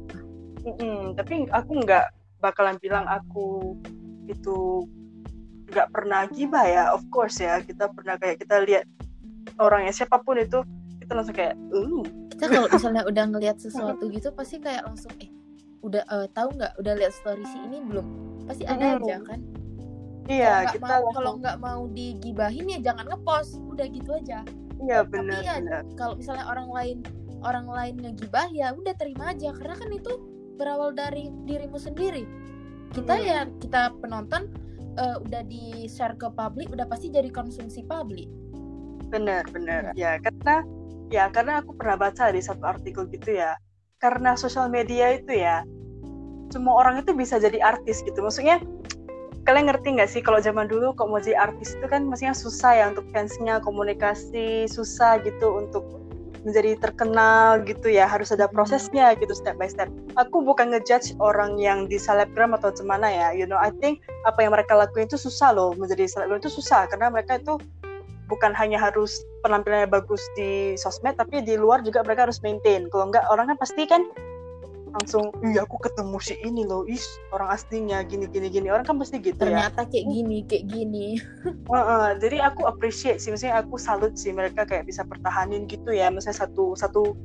mm 0.66 0.75
-mm, 0.78 1.00
tapi 1.18 1.47
aku 1.50 1.82
nggak 1.82 2.06
bakalan 2.42 2.76
bilang 2.82 3.06
aku 3.06 3.78
itu 4.26 4.87
nggak 5.71 5.88
pernah 5.94 6.26
gibah 6.30 6.66
ya. 6.66 6.85
Of 6.90 7.06
course 7.14 7.38
ya 7.38 7.62
kita 7.62 7.90
pernah 7.94 8.18
kayak 8.18 8.42
kita 8.42 8.66
lihat 8.66 8.85
orangnya 9.62 9.94
siapa 9.94 10.18
pun 10.23 10.38
itu 10.38 10.62
kita 11.02 11.12
langsung 11.18 11.35
kayak 11.35 11.54
uh 11.75 12.02
kita 12.35 12.44
kalau 12.50 12.68
misalnya 12.75 13.02
udah 13.06 13.25
ngelihat 13.30 13.56
sesuatu 13.59 14.06
gitu 14.11 14.30
pasti 14.35 14.59
kayak 14.59 14.87
langsung 14.87 15.12
eh 15.23 15.30
udah 15.82 16.02
uh, 16.11 16.26
tahu 16.30 16.54
nggak? 16.59 16.78
Udah 16.78 16.94
lihat 16.99 17.14
story 17.14 17.42
si 17.47 17.59
ini 17.59 17.82
belum? 17.82 18.06
Pasti 18.47 18.66
ada 18.66 18.99
hmm. 18.99 19.02
aja 19.02 19.16
kan 19.23 19.62
Iya, 20.30 20.70
kalau 20.70 20.72
kita 20.74 20.94
mau, 21.02 21.10
kalau 21.10 21.32
nggak 21.42 21.56
mau 21.58 21.82
digibahin 21.90 22.66
ya 22.70 22.78
jangan 22.92 23.10
ngepost, 23.10 23.58
udah 23.66 23.86
gitu 23.90 24.10
aja. 24.14 24.46
Iya 24.82 25.06
benar. 25.06 25.42
Tapi 25.42 25.46
ya 25.46 25.78
kalau 25.98 26.14
misalnya 26.18 26.44
orang 26.46 26.68
lain 26.70 26.96
orang 27.42 27.66
lain 27.66 27.94
ngegibah 27.98 28.46
ya 28.54 28.70
udah 28.74 28.94
terima 28.94 29.34
aja 29.34 29.50
karena 29.54 29.74
kan 29.74 29.90
itu 29.90 30.12
berawal 30.58 30.94
dari 30.94 31.30
dirimu 31.46 31.78
sendiri. 31.78 32.26
Kita 32.94 33.18
hmm. 33.18 33.26
ya 33.26 33.40
kita 33.58 33.82
penonton 33.98 34.46
uh, 34.98 35.18
udah 35.22 35.42
di 35.46 35.90
share 35.90 36.14
ke 36.14 36.30
publik 36.34 36.70
udah 36.70 36.86
pasti 36.86 37.10
jadi 37.10 37.30
konsumsi 37.30 37.82
publik. 37.86 38.30
Benar 39.10 39.46
benar 39.50 39.92
ya. 39.92 39.92
ya 39.98 40.12
karena 40.22 40.56
ya 41.12 41.24
karena 41.28 41.60
aku 41.60 41.76
pernah 41.76 41.98
baca 41.98 42.32
di 42.32 42.40
satu 42.40 42.64
artikel 42.64 43.04
gitu 43.12 43.36
ya 43.36 43.58
karena 44.00 44.34
sosial 44.34 44.72
media 44.72 45.14
itu 45.14 45.36
ya 45.36 45.62
semua 46.48 46.84
orang 46.84 47.00
itu 47.00 47.12
bisa 47.12 47.36
jadi 47.36 47.60
artis 47.60 48.00
gitu 48.04 48.18
maksudnya 48.24 48.60
kalian 49.52 49.68
ngerti 49.68 49.88
nggak 50.00 50.09
sih 50.09 50.25
kalau 50.25 50.40
zaman 50.40 50.64
dulu 50.64 50.97
kok 50.97 51.12
mau 51.12 51.21
jadi 51.21 51.37
artis 51.37 51.76
itu 51.76 51.85
kan 51.85 52.09
maksudnya 52.09 52.32
susah 52.32 52.73
ya 52.73 52.85
untuk 52.88 53.04
fansnya 53.12 53.61
komunikasi 53.61 54.64
susah 54.64 55.21
gitu 55.21 55.61
untuk 55.61 55.85
menjadi 56.49 56.80
terkenal 56.80 57.61
gitu 57.68 57.92
ya 57.92 58.09
harus 58.09 58.32
ada 58.32 58.49
prosesnya 58.49 59.12
gitu 59.21 59.37
step 59.37 59.61
by 59.61 59.68
step. 59.68 59.92
Aku 60.16 60.40
bukan 60.40 60.73
ngejudge 60.73 61.21
orang 61.21 61.61
yang 61.61 61.85
di 61.85 62.00
selebgram 62.00 62.56
atau 62.56 62.73
gimana 62.73 63.12
ya 63.12 63.28
you 63.37 63.44
know. 63.44 63.61
I 63.61 63.68
think 63.76 64.00
apa 64.25 64.40
yang 64.40 64.56
mereka 64.56 64.73
lakuin 64.73 65.04
itu 65.04 65.21
susah 65.21 65.52
loh 65.52 65.76
menjadi 65.76 66.09
selebgram 66.09 66.40
itu 66.40 66.49
susah 66.49 66.88
karena 66.88 67.12
mereka 67.12 67.37
itu 67.37 67.61
bukan 68.32 68.56
hanya 68.56 68.80
harus 68.80 69.21
penampilannya 69.44 69.92
bagus 69.92 70.25
di 70.32 70.80
sosmed 70.80 71.21
tapi 71.21 71.44
di 71.44 71.61
luar 71.61 71.85
juga 71.85 72.00
mereka 72.00 72.25
harus 72.25 72.40
maintain. 72.40 72.88
Kalau 72.88 73.12
enggak 73.12 73.28
orang 73.28 73.52
kan 73.52 73.61
pasti 73.61 73.85
kan 73.85 74.09
langsung 74.92 75.32
iya 75.40 75.64
aku 75.64 75.80
ketemu 75.80 76.16
si 76.20 76.37
ini 76.44 76.68
loh 76.68 76.84
is 76.84 77.04
orang 77.32 77.49
aslinya 77.56 78.04
gini 78.04 78.28
gini 78.28 78.52
gini. 78.52 78.68
Orang 78.68 78.84
kan 78.84 79.00
pasti 79.00 79.18
gitu 79.18 79.40
ternyata 79.40 79.49
ya. 79.49 79.58
Ternyata 79.72 79.82
kayak 79.88 80.06
gini 80.12 80.38
kayak 80.46 80.64
gini. 80.68 81.06
Uh, 81.72 81.76
uh, 81.76 82.08
jadi 82.20 82.52
aku 82.52 82.68
appreciate 82.68 83.16
sih 83.16 83.32
maksudnya 83.32 83.64
aku 83.64 83.80
salut 83.80 84.12
sih 84.14 84.28
mereka 84.28 84.68
kayak 84.68 84.84
bisa 84.84 85.08
pertahanin 85.08 85.64
gitu 85.64 85.88
ya 85.88 86.12
misalnya 86.12 86.44
satu 86.44 86.76
satu 86.76 87.16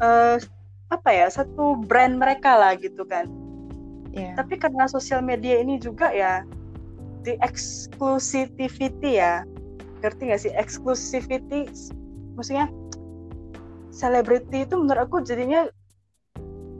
uh, 0.00 0.40
apa 0.88 1.08
ya 1.12 1.28
satu 1.28 1.76
brand 1.76 2.16
mereka 2.16 2.56
lah 2.56 2.72
gitu 2.76 3.04
kan. 3.04 3.28
Yeah. 4.12 4.36
tapi 4.36 4.60
karena 4.60 4.84
sosial 4.92 5.24
media 5.24 5.56
ini 5.56 5.80
juga 5.80 6.12
ya 6.12 6.44
di 7.24 7.32
exclusivity 7.40 8.92
ya 9.08 9.40
ngerti 10.04 10.22
gak 10.28 10.40
sih? 10.44 10.52
Exclusivity 10.52 11.68
maksudnya 12.36 12.68
selebriti 13.92 14.64
itu 14.64 14.74
menurut 14.76 15.08
aku 15.08 15.24
jadinya 15.24 15.68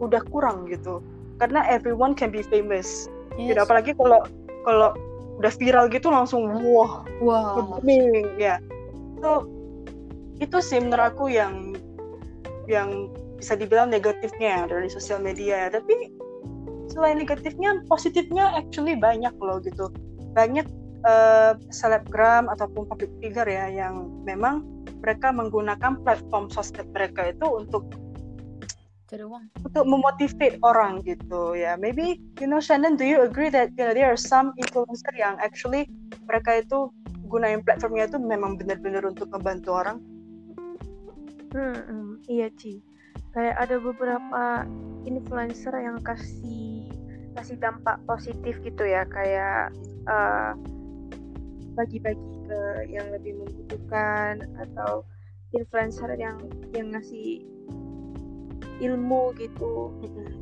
udah 0.02 0.20
kurang 0.28 0.66
gitu. 0.66 0.98
Karena 1.38 1.62
everyone 1.70 2.12
can 2.18 2.34
be 2.34 2.42
famous. 2.42 3.06
Yes. 3.40 3.56
gitu 3.56 3.60
apalagi 3.64 3.96
kalau 3.96 4.20
kalau 4.68 4.92
udah 5.40 5.52
viral 5.56 5.88
gitu 5.88 6.12
langsung 6.12 6.52
wah 6.60 7.02
wow. 7.24 7.80
booming 7.80 8.28
ya. 8.36 8.60
So 9.24 9.48
itu 10.42 10.58
sih 10.60 10.82
menurut 10.82 11.16
aku 11.16 11.32
yang 11.32 11.72
yang 12.68 13.08
bisa 13.40 13.58
dibilang 13.58 13.90
negatifnya 13.90 14.68
dari 14.68 14.92
sosial 14.92 15.18
media. 15.24 15.66
Ya 15.66 15.80
tapi 15.80 16.12
selain 16.92 17.16
negatifnya 17.18 17.80
positifnya 17.88 18.52
actually 18.52 18.94
banyak 18.94 19.32
loh 19.40 19.58
gitu. 19.64 19.88
Banyak 20.36 20.68
uh, 21.08 21.56
selebgram 21.72 22.52
ataupun 22.52 22.86
public 22.86 23.10
figure 23.24 23.48
ya 23.48 23.72
yang 23.72 24.12
memang 24.28 24.62
mereka 25.02 25.34
menggunakan 25.34 25.98
platform 26.06 26.46
sosmed 26.52 26.86
mereka 26.94 27.34
itu 27.34 27.46
untuk 27.48 27.88
untuk 29.60 29.84
memotivate 29.84 30.56
orang 30.64 31.04
gitu 31.04 31.52
ya. 31.52 31.76
Maybe 31.76 32.16
you 32.40 32.48
know 32.48 32.60
Shannon 32.60 32.96
do 32.96 33.04
you 33.04 33.20
agree 33.20 33.52
that 33.52 33.72
you 33.76 33.84
know, 33.84 33.92
there 33.92 34.08
are 34.08 34.20
some 34.20 34.56
influencer 34.56 35.12
yang 35.16 35.36
actually 35.44 35.84
mereka 36.24 36.64
itu 36.64 36.88
gunain 37.28 37.64
platformnya 37.64 38.08
itu 38.08 38.20
memang 38.20 38.56
benar-benar 38.56 39.04
untuk 39.08 39.28
membantu 39.32 39.70
orang? 39.72 39.96
Hmm, 41.52 41.76
hmm 41.76 42.12
iya 42.28 42.48
Ci. 42.56 42.80
Kayak 43.32 43.56
ada 43.68 43.76
beberapa 43.80 44.44
influencer 45.04 45.72
yang 45.76 46.00
kasih 46.00 46.88
kasih 47.36 47.56
dampak 47.60 48.00
positif 48.04 48.60
gitu 48.64 48.84
ya. 48.84 49.04
Kayak 49.08 49.72
uh, 50.08 50.56
bagi-bagi 51.72 52.32
ke 52.44 52.60
yang 52.92 53.08
lebih 53.12 53.40
membutuhkan 53.40 54.44
atau 54.60 55.04
influencer 55.56 56.12
yang 56.20 56.36
yang 56.76 56.92
ngasih 56.92 57.44
ilmu 58.82 59.30
gitu. 59.38 59.94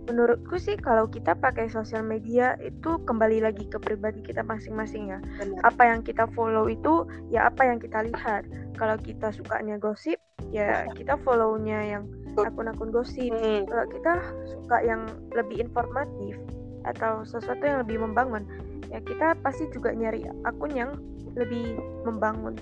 Menurutku 0.08 0.56
sih 0.56 0.74
kalau 0.80 1.06
kita 1.06 1.36
pakai 1.36 1.68
sosial 1.68 2.02
media 2.02 2.56
itu 2.64 2.96
kembali 3.04 3.44
lagi 3.44 3.68
ke 3.68 3.76
pribadi 3.76 4.24
kita 4.24 4.40
masing-masing 4.40 5.12
ya. 5.12 5.18
Benar. 5.20 5.60
Apa 5.68 5.82
yang 5.92 6.00
kita 6.00 6.24
follow 6.32 6.66
itu 6.66 7.04
ya 7.28 7.52
apa 7.52 7.68
yang 7.68 7.78
kita 7.78 8.00
lihat. 8.08 8.48
Kalau 8.80 8.96
kita 8.96 9.28
sukanya 9.36 9.76
gosip 9.76 10.16
ya 10.50 10.88
kita 10.96 11.20
follownya 11.20 12.00
yang 12.00 12.02
akun-akun 12.40 12.88
gosip. 12.88 13.30
Hmm. 13.36 13.68
Kalau 13.68 13.86
kita 13.92 14.12
suka 14.48 14.76
yang 14.82 15.04
lebih 15.36 15.60
informatif 15.60 16.40
atau 16.88 17.28
sesuatu 17.28 17.60
yang 17.60 17.84
lebih 17.84 18.00
membangun 18.00 18.48
ya 18.88 18.98
kita 19.04 19.36
pasti 19.44 19.68
juga 19.70 19.92
nyari 19.92 20.24
akun 20.48 20.72
yang 20.72 20.96
lebih 21.38 21.78
membangun. 22.02 22.58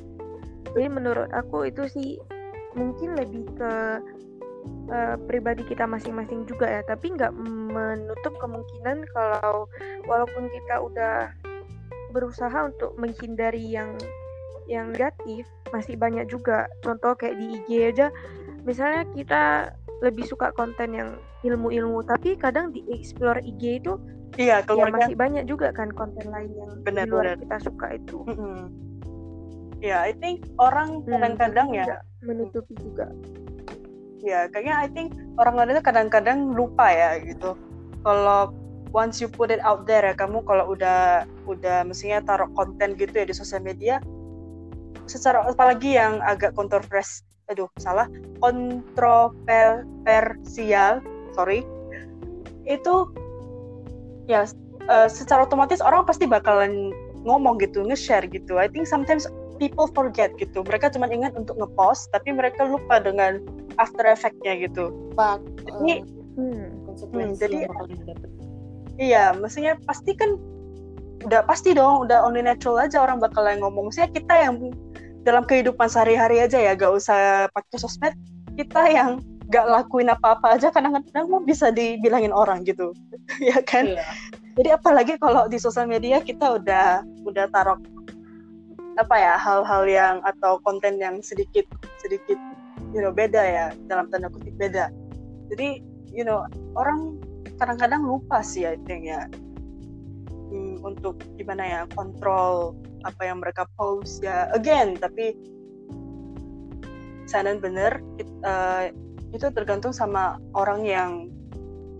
Jadi 0.76 0.88
menurut 0.92 1.32
aku 1.32 1.70
itu 1.70 1.88
sih 1.88 2.20
mungkin 2.76 3.16
lebih 3.16 3.48
ke 3.56 3.72
uh, 4.90 5.16
pribadi 5.28 5.62
kita 5.66 5.84
masing-masing 5.84 6.44
juga 6.48 6.68
ya. 6.68 6.82
Tapi 6.86 7.14
nggak 7.14 7.32
menutup 7.72 8.34
kemungkinan 8.40 9.04
kalau 9.12 9.68
walaupun 10.06 10.48
kita 10.52 10.74
udah 10.82 11.16
berusaha 12.12 12.68
untuk 12.68 12.96
menghindari 12.96 13.62
yang 13.62 13.96
yang 14.68 14.92
negatif 14.92 15.48
masih 15.72 15.96
banyak 15.96 16.28
juga. 16.28 16.68
Contoh 16.84 17.16
kayak 17.16 17.36
di 17.36 17.60
IG 17.60 17.68
aja 17.94 18.08
misalnya 18.68 19.08
kita 19.16 19.42
lebih 20.04 20.28
suka 20.28 20.52
konten 20.54 20.94
yang 20.94 21.10
ilmu-ilmu 21.42 22.04
tapi 22.04 22.36
kadang 22.36 22.70
di 22.70 22.84
explore 22.92 23.40
IG 23.42 23.82
itu 23.82 23.96
iya 24.36 24.62
ya 24.62 24.84
masih 24.92 25.16
banyak 25.16 25.48
juga 25.48 25.72
kan 25.74 25.90
konten 25.94 26.28
lain 26.30 26.52
yang 26.54 26.70
benar, 26.84 27.06
di 27.06 27.10
luar 27.10 27.24
benar. 27.32 27.40
kita 27.42 27.56
suka 27.64 27.86
itu. 27.96 28.18
Mm 28.28 28.36
-hmm. 28.36 28.58
ya 29.78 29.88
yeah, 29.88 30.00
I 30.04 30.12
think 30.18 30.46
orang 30.58 31.02
hmm, 31.02 31.10
kadang-kadang 31.10 31.68
hmm, 31.70 31.78
ya 31.80 31.98
menutupi 32.22 32.74
juga 32.82 33.06
ya 34.22 34.48
kayaknya 34.50 34.74
I 34.82 34.88
think 34.90 35.14
orang 35.38 35.54
lain 35.56 35.70
itu 35.78 35.82
kadang-kadang 35.84 36.54
lupa 36.54 36.90
ya 36.90 37.18
gitu. 37.22 37.54
Kalau 38.02 38.52
once 38.94 39.20
you 39.20 39.28
put 39.28 39.50
it 39.52 39.60
out 39.62 39.86
there 39.86 40.04
ya 40.04 40.14
kamu 40.16 40.42
kalau 40.44 40.68
udah 40.72 41.26
udah 41.44 41.84
mestinya 41.84 42.20
taruh 42.24 42.48
konten 42.56 42.96
gitu 42.96 43.12
ya 43.12 43.24
di 43.28 43.34
sosial 43.36 43.60
media 43.60 44.00
secara 45.04 45.44
apalagi 45.44 45.92
yang 45.96 46.20
agak 46.24 46.56
kontrovers 46.56 47.24
aduh 47.48 47.68
salah 47.80 48.04
kontroversial 48.44 51.00
sorry 51.32 51.64
itu 52.68 53.08
ya 54.28 54.44
uh, 54.92 55.08
secara 55.08 55.48
otomatis 55.48 55.80
orang 55.80 56.04
pasti 56.04 56.28
bakalan 56.28 56.92
ngomong 57.24 57.58
gitu 57.60 57.82
nge-share 57.84 58.26
gitu. 58.30 58.58
I 58.60 58.68
think 58.70 58.86
sometimes 58.86 59.26
people 59.58 59.90
forget 59.92 60.32
gitu 60.38 60.62
mereka 60.62 60.88
cuma 60.88 61.10
ingat 61.10 61.34
untuk 61.34 61.58
ngepost 61.58 62.08
tapi 62.14 62.30
mereka 62.32 62.64
lupa 62.64 63.02
dengan 63.02 63.42
after 63.78 64.04
effect-nya 64.04 64.58
gitu. 64.68 64.90
Pak, 65.14 65.40
jadi, 65.64 66.02
uh, 66.02 66.36
hmm, 66.36 66.66
hmm, 67.14 67.30
jadi 67.38 67.58
iya, 68.98 69.32
maksudnya 69.32 69.78
pasti 69.86 70.18
kan 70.18 70.36
udah 71.26 71.46
pasti 71.46 71.74
dong, 71.74 72.06
udah 72.06 72.26
only 72.26 72.42
natural 72.42 72.78
aja 72.82 73.02
orang 73.02 73.22
bakal 73.22 73.46
ngomong. 73.46 73.90
Maksudnya 73.90 74.10
kita 74.10 74.34
yang 74.34 74.54
dalam 75.22 75.46
kehidupan 75.46 75.86
sehari-hari 75.90 76.42
aja 76.42 76.58
ya, 76.58 76.74
gak 76.74 76.92
usah 76.94 77.50
pakai 77.54 77.78
sosmed, 77.78 78.14
kita 78.58 78.82
yang 78.90 79.22
gak 79.48 79.66
lakuin 79.66 80.12
apa-apa 80.12 80.60
aja 80.60 80.68
kadang-kadang 80.68 81.26
mau 81.30 81.40
bisa 81.42 81.70
dibilangin 81.72 82.34
orang 82.34 82.66
gitu, 82.66 82.94
ya 83.48 83.58
kan? 83.62 83.94
Iya. 83.94 84.04
Jadi 84.58 84.68
apalagi 84.74 85.14
kalau 85.22 85.46
di 85.46 85.58
sosial 85.62 85.86
media 85.86 86.18
kita 86.18 86.58
udah 86.58 87.06
udah 87.22 87.46
taruh 87.54 87.78
apa 88.98 89.14
ya 89.14 89.34
hal-hal 89.38 89.82
yang 89.86 90.16
atau 90.26 90.58
konten 90.66 90.98
yang 90.98 91.22
sedikit 91.22 91.64
sedikit 92.02 92.36
you 92.90 92.98
know 92.98 93.14
beda 93.14 93.38
ya 93.38 93.66
dalam 93.86 94.10
tanda 94.10 94.26
kutip 94.28 94.52
beda. 94.58 94.90
Jadi 95.54 95.80
you 96.10 96.26
know 96.26 96.44
orang 96.74 97.16
kadang-kadang 97.62 98.02
lupa 98.02 98.42
sih 98.42 98.66
I 98.66 98.76
think 98.84 99.06
ya. 99.06 99.30
Hmm, 100.48 100.80
untuk 100.80 101.20
gimana 101.36 101.60
ya 101.60 101.80
kontrol 101.92 102.72
apa 103.06 103.22
yang 103.22 103.38
mereka 103.38 103.68
post 103.78 104.24
ya. 104.24 104.50
Again 104.50 104.98
tapi 104.98 105.36
sana 107.28 107.54
bener 107.60 108.00
it, 108.16 108.28
uh, 108.42 108.88
itu 109.36 109.52
tergantung 109.52 109.92
sama 109.92 110.40
orang 110.56 110.88
yang 110.88 111.10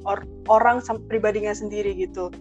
or, 0.09 0.25
orang 0.49 0.81
pribadinya 1.07 1.52
sendiri 1.52 1.93
gitu. 1.95 2.33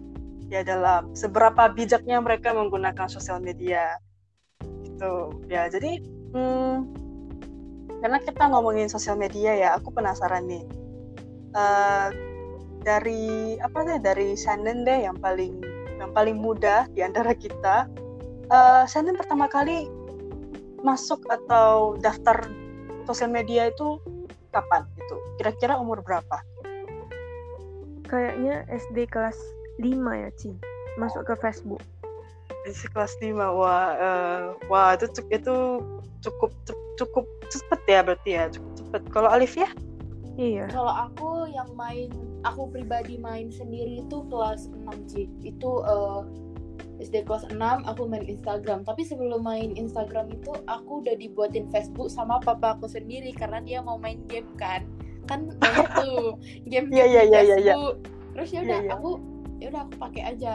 Ya 0.48 0.64
dalam 0.64 1.12
seberapa 1.12 1.68
bijaknya 1.76 2.24
mereka 2.24 2.56
menggunakan 2.56 3.12
sosial 3.12 3.44
media 3.44 4.00
gitu. 4.98 5.30
Ya 5.46 5.70
jadi 5.70 6.02
hmm, 6.34 6.90
karena 8.02 8.18
kita 8.26 8.50
ngomongin 8.50 8.90
sosial 8.90 9.14
media 9.14 9.54
ya 9.54 9.70
aku 9.78 9.94
penasaran 9.94 10.50
nih. 10.50 10.66
Uh, 11.54 12.10
dari 12.82 13.58
apa 13.62 13.86
deh 13.86 14.00
dari 14.02 14.34
Shannon 14.34 14.82
deh 14.82 15.06
yang 15.06 15.18
paling 15.22 15.62
yang 16.02 16.10
paling 16.18 16.42
muda 16.42 16.90
di 16.98 17.06
antara 17.06 17.38
kita. 17.38 17.86
Uh, 18.50 18.90
Shannon 18.90 19.14
pertama 19.14 19.46
kali 19.46 19.86
masuk 20.82 21.22
atau 21.30 21.98
daftar 22.02 22.50
sosial 23.06 23.30
media 23.30 23.70
itu 23.70 24.02
kapan 24.50 24.90
itu 24.98 25.16
kira-kira 25.38 25.78
umur 25.78 26.02
berapa? 26.02 26.42
Kayaknya 28.08 28.64
SD 28.72 29.12
kelas 29.12 29.36
5 29.84 29.94
ya 29.94 30.30
Ci. 30.40 30.56
Masuk 30.98 31.28
ke 31.28 31.36
Facebook 31.38 31.84
kelas 32.72 33.14
5 33.24 33.38
wah 33.38 33.96
uh, 33.96 34.42
wah 34.68 34.96
itu 34.96 35.08
itu 35.32 35.56
cukup 36.24 36.52
cukup 36.98 37.26
cepet 37.48 37.82
ya 37.88 38.00
berarti 38.04 38.30
ya 38.36 38.44
cukup 38.52 38.72
cepet. 38.76 39.02
Kalau 39.14 39.30
Alif 39.32 39.54
ya? 39.56 39.70
Iya. 40.38 40.70
Kalau 40.70 40.94
aku 40.94 41.50
yang 41.50 41.70
main 41.74 42.14
aku 42.46 42.70
pribadi 42.70 43.18
main 43.18 43.50
sendiri 43.50 44.06
itu 44.06 44.18
kelas 44.30 44.70
6 44.70 45.12
sih 45.12 45.26
itu 45.42 45.82
uh, 45.82 46.22
eh, 47.02 47.06
SD 47.06 47.26
kelas 47.26 47.50
6 47.50 47.58
aku 47.62 48.02
main 48.06 48.26
Instagram. 48.26 48.86
Tapi 48.86 49.02
sebelum 49.06 49.42
main 49.42 49.74
Instagram 49.74 50.30
itu 50.34 50.54
aku 50.70 51.02
udah 51.06 51.18
dibuatin 51.18 51.66
Facebook 51.74 52.14
sama 52.14 52.38
papa 52.42 52.78
aku 52.78 52.86
sendiri 52.86 53.34
karena 53.34 53.62
dia 53.66 53.80
mau 53.82 53.98
main 53.98 54.22
game 54.30 54.50
kan. 54.62 54.86
Kan 55.26 55.52
banyak 55.60 55.90
tuh 56.06 56.38
game 56.70 56.88
yeah, 56.94 57.08
yeah, 57.08 57.26
yeah, 57.26 57.44
yeah, 57.44 57.60
yeah. 57.60 57.78
terus 58.38 58.54
ya 58.54 58.62
udah 58.62 58.80
yeah, 58.80 58.94
yeah. 58.94 58.96
aku 58.96 59.10
ya 59.58 59.66
udah 59.74 59.82
aku 59.90 59.94
pakai 59.98 60.24
aja 60.30 60.54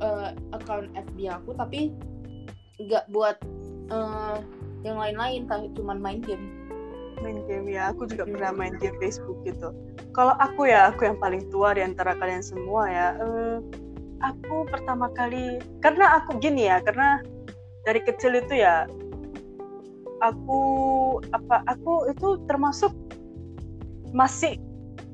uh, 0.00 0.34
account 0.54 0.90
FB 0.94 1.18
aku 1.30 1.50
tapi 1.56 1.94
nggak 2.78 3.10
buat 3.10 3.36
uh, 3.90 4.38
yang 4.86 4.98
lain-lain 4.98 5.46
tapi 5.50 5.70
cuma 5.74 5.94
main 5.98 6.22
game. 6.22 6.70
Main 7.18 7.42
game 7.50 7.66
ya. 7.66 7.90
Aku 7.90 8.06
juga 8.06 8.30
pernah 8.30 8.54
main 8.54 8.78
game 8.78 8.94
Facebook 9.02 9.42
gitu. 9.42 9.74
Kalau 10.14 10.38
aku 10.38 10.70
ya 10.70 10.94
aku 10.94 11.06
yang 11.10 11.18
paling 11.18 11.50
tua 11.50 11.74
di 11.74 11.82
antara 11.82 12.14
kalian 12.14 12.42
semua 12.42 12.86
ya 12.86 13.08
uh, 13.18 13.58
aku 14.22 14.66
pertama 14.66 15.10
kali 15.14 15.62
karena 15.78 16.18
aku 16.22 16.38
gini 16.42 16.66
ya 16.66 16.82
karena 16.82 17.22
dari 17.86 18.02
kecil 18.02 18.38
itu 18.38 18.58
ya 18.58 18.90
aku 20.18 20.60
apa 21.30 21.62
aku 21.70 22.10
itu 22.10 22.42
termasuk 22.50 22.90
masih 24.10 24.58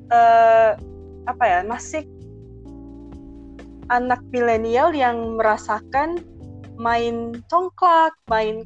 uh, 0.08 0.76
apa 1.28 1.44
ya 1.44 1.58
masih 1.66 2.08
anak 3.92 4.20
milenial 4.32 4.92
yang 4.94 5.36
merasakan 5.36 6.20
main 6.80 7.36
congklak, 7.48 8.14
main 8.26 8.64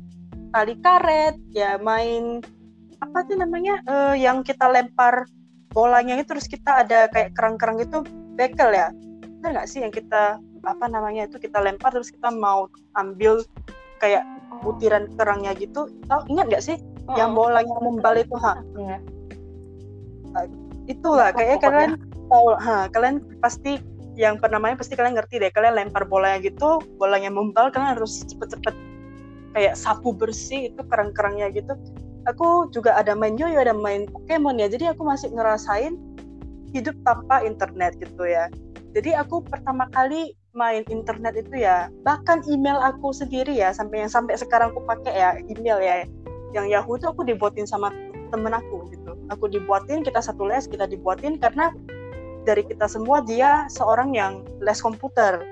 tali 0.54 0.74
karet, 0.80 1.36
ya 1.52 1.76
main 1.80 2.40
apa 2.98 3.22
sih 3.30 3.38
namanya 3.38 3.78
uh, 3.86 4.14
yang 4.18 4.42
kita 4.42 4.66
lempar 4.66 5.28
bolanya 5.70 6.18
itu 6.18 6.34
terus 6.34 6.48
kita 6.50 6.82
ada 6.82 7.06
kayak 7.12 7.36
kerang-kerang 7.36 7.78
itu 7.78 8.02
bekel 8.34 8.74
ya, 8.74 8.90
ada 9.42 9.46
nggak 9.54 9.68
sih 9.68 9.84
yang 9.84 9.92
kita 9.92 10.40
apa 10.66 10.84
namanya 10.90 11.30
itu 11.30 11.38
kita 11.38 11.62
lempar 11.62 11.94
terus 11.94 12.10
kita 12.10 12.32
mau 12.32 12.66
ambil 12.98 13.44
kayak 14.02 14.26
butiran 14.64 15.06
kerangnya 15.14 15.54
gitu, 15.54 15.86
tahu 16.10 16.20
ingat 16.32 16.46
nggak 16.50 16.64
sih 16.64 16.76
oh, 17.06 17.14
yang 17.14 17.36
bolanya 17.36 17.76
membal 17.78 18.16
itu 18.18 18.34
ha? 18.40 18.58
Ya. 18.74 18.98
Uh, 20.34 20.46
itulah 20.88 21.30
kayaknya 21.30 21.58
kalian 21.60 21.92
tahu, 22.32 22.56
ha 22.56 22.88
kalian 22.90 23.22
pasti 23.38 23.78
yang 24.18 24.42
pernah 24.42 24.58
main 24.58 24.74
pasti 24.74 24.98
kalian 24.98 25.14
ngerti 25.14 25.38
deh 25.38 25.54
kalian 25.54 25.78
lempar 25.78 26.02
bolanya 26.02 26.42
gitu 26.42 26.82
bolanya 26.98 27.30
membal 27.30 27.70
kalian 27.70 27.94
harus 27.94 28.26
cepet-cepet 28.26 28.74
kayak 29.54 29.78
sapu 29.78 30.10
bersih 30.10 30.74
itu 30.74 30.82
kerang-kerangnya 30.90 31.54
gitu. 31.54 31.78
Aku 32.26 32.66
juga 32.74 32.98
ada 32.98 33.14
main 33.14 33.38
yoyo 33.38 33.62
ada 33.62 33.72
main 33.72 34.10
Pokemon 34.10 34.58
ya 34.58 34.66
jadi 34.66 34.92
aku 34.92 35.06
masih 35.06 35.30
ngerasain 35.30 35.94
hidup 36.74 36.98
tanpa 37.06 37.46
internet 37.46 37.94
gitu 38.02 38.26
ya. 38.26 38.50
Jadi 38.92 39.14
aku 39.14 39.46
pertama 39.46 39.86
kali 39.94 40.34
main 40.50 40.82
internet 40.90 41.38
itu 41.38 41.62
ya 41.62 41.86
bahkan 42.02 42.42
email 42.50 42.82
aku 42.82 43.14
sendiri 43.14 43.54
ya 43.54 43.70
sampai 43.70 44.02
yang 44.02 44.10
sampai 44.10 44.34
sekarang 44.34 44.74
aku 44.74 44.82
pakai 44.82 45.14
ya 45.14 45.30
email 45.46 45.78
ya. 45.78 46.02
Yang 46.50 46.66
Yahoo 46.74 46.98
itu 46.98 47.06
aku 47.06 47.22
dibuatin 47.22 47.70
sama 47.70 47.94
temen 48.34 48.50
aku 48.50 48.90
gitu. 48.90 49.14
Aku 49.30 49.46
dibuatin 49.46 50.02
kita 50.02 50.18
satu 50.18 50.42
les 50.42 50.66
kita 50.66 50.90
dibuatin 50.90 51.38
karena 51.38 51.70
dari 52.48 52.64
kita 52.64 52.88
semua 52.88 53.20
dia 53.20 53.68
seorang 53.68 54.16
yang 54.16 54.40
les 54.64 54.80
komputer. 54.80 55.44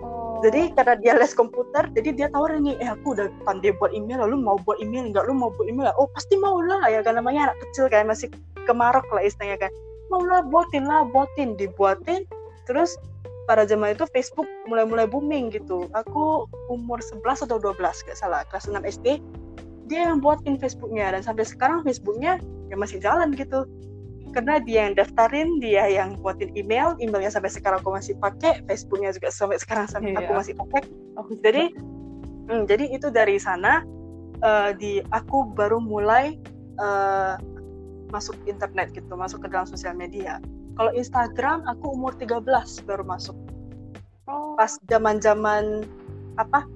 Oh. 0.00 0.40
jadi 0.40 0.72
karena 0.72 0.94
dia 0.96 1.12
les 1.20 1.36
komputer 1.36 1.84
jadi 1.92 2.16
dia 2.16 2.26
tawarin 2.32 2.64
nih 2.64 2.80
eh 2.80 2.88
aku 2.88 3.12
udah 3.12 3.28
pandai 3.44 3.76
buat 3.76 3.92
email 3.92 4.24
lalu 4.24 4.40
mau 4.40 4.56
buat 4.64 4.80
email 4.80 5.12
enggak 5.12 5.28
lu 5.28 5.36
mau 5.36 5.52
buat 5.52 5.68
email 5.68 5.92
oh 6.00 6.08
pasti 6.16 6.40
mau 6.40 6.56
lah 6.56 6.88
ya 6.88 7.04
kan 7.04 7.20
namanya 7.20 7.52
anak 7.52 7.60
kecil 7.68 7.84
kan 7.92 8.08
masih 8.08 8.32
kemarok 8.70 9.06
lah 9.10 9.26
istilahnya 9.26 9.66
kan. 9.66 9.72
Mau 10.14 10.22
lah 10.22 10.46
buatin 10.46 10.86
lah 10.86 11.06
buatin 11.10 11.58
dibuatin. 11.58 12.22
Terus 12.70 12.94
pada 13.50 13.66
zaman 13.66 13.98
itu 13.98 14.06
Facebook 14.14 14.46
mulai-mulai 14.70 15.10
booming 15.10 15.50
gitu. 15.50 15.90
Aku 15.90 16.46
umur 16.70 17.02
11 17.02 17.50
atau 17.50 17.58
12 17.58 17.74
gak 17.82 18.14
salah 18.14 18.46
kelas 18.46 18.70
6 18.70 18.78
SD 18.86 19.18
dia 19.90 20.06
yang 20.06 20.22
buatin 20.22 20.54
Facebooknya. 20.54 21.10
Dan 21.14 21.26
sampai 21.26 21.42
sekarang 21.42 21.82
Facebooknya 21.82 22.38
ya 22.70 22.78
masih 22.78 23.02
jalan 23.02 23.34
gitu 23.34 23.66
karena 24.30 24.62
dia 24.62 24.86
yang 24.86 24.94
daftarin 24.94 25.58
dia 25.58 25.84
yang 25.90 26.14
buatin 26.22 26.54
email 26.54 26.94
emailnya 27.02 27.30
sampai 27.30 27.50
sekarang 27.50 27.82
aku 27.82 27.94
masih 27.94 28.14
pakai 28.18 28.62
Facebooknya 28.70 29.10
juga 29.10 29.28
sampai 29.34 29.58
sekarang 29.58 29.86
sampai 29.90 30.14
iya. 30.14 30.22
aku 30.22 30.32
masih 30.38 30.54
pakai 30.54 30.80
oh, 31.18 31.26
jadi 31.42 31.74
hmm, 32.46 32.62
jadi 32.70 32.84
itu 32.94 33.10
dari 33.10 33.36
sana 33.42 33.82
uh, 34.42 34.70
di 34.74 35.02
aku 35.10 35.50
baru 35.54 35.82
mulai 35.82 36.38
uh, 36.78 37.34
masuk 38.10 38.38
internet 38.46 38.90
gitu 38.94 39.14
masuk 39.14 39.46
ke 39.46 39.48
dalam 39.50 39.66
sosial 39.66 39.94
media 39.94 40.38
kalau 40.78 40.94
Instagram 40.94 41.66
aku 41.66 41.94
umur 41.94 42.14
13 42.18 42.46
baru 42.86 43.02
masuk 43.02 43.36
oh. 44.30 44.54
pas 44.54 44.78
zaman 44.86 45.18
zaman 45.18 45.86
apa 46.38 46.66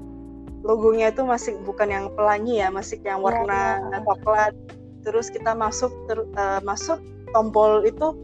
logonya 0.64 1.12
itu 1.12 1.23
masih 1.23 1.61
bukan 1.62 1.92
yang 1.92 2.06
pelangi 2.16 2.59
ya 2.59 2.72
masih 2.72 2.98
yang 3.05 3.20
iya, 3.20 3.24
warna 3.24 3.62
yeah, 3.79 3.90
yeah. 3.94 4.02
coklat 4.02 4.55
terus 5.05 5.29
kita 5.29 5.52
masuk 5.52 5.92
ter, 6.09 6.18
uh, 6.35 6.61
masuk 6.64 6.98
tombol 7.35 7.83
itu 7.83 8.14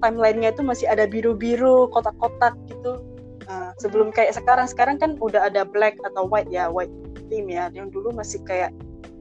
timelinenya 0.00 0.56
itu 0.56 0.64
masih 0.64 0.88
ada 0.88 1.04
biru-biru 1.04 1.92
kotak-kotak 1.92 2.56
gitu. 2.66 3.04
Uh, 3.46 3.70
sebelum 3.78 4.10
kayak 4.10 4.34
sekarang 4.34 4.66
sekarang 4.66 4.96
kan 4.98 5.14
udah 5.22 5.46
ada 5.46 5.62
black 5.62 5.94
atau 6.02 6.26
white 6.26 6.50
ya 6.50 6.66
white 6.66 6.92
theme 7.30 7.52
ya. 7.52 7.70
Yang 7.70 7.94
dulu 7.94 8.16
masih 8.16 8.42
kayak 8.42 8.72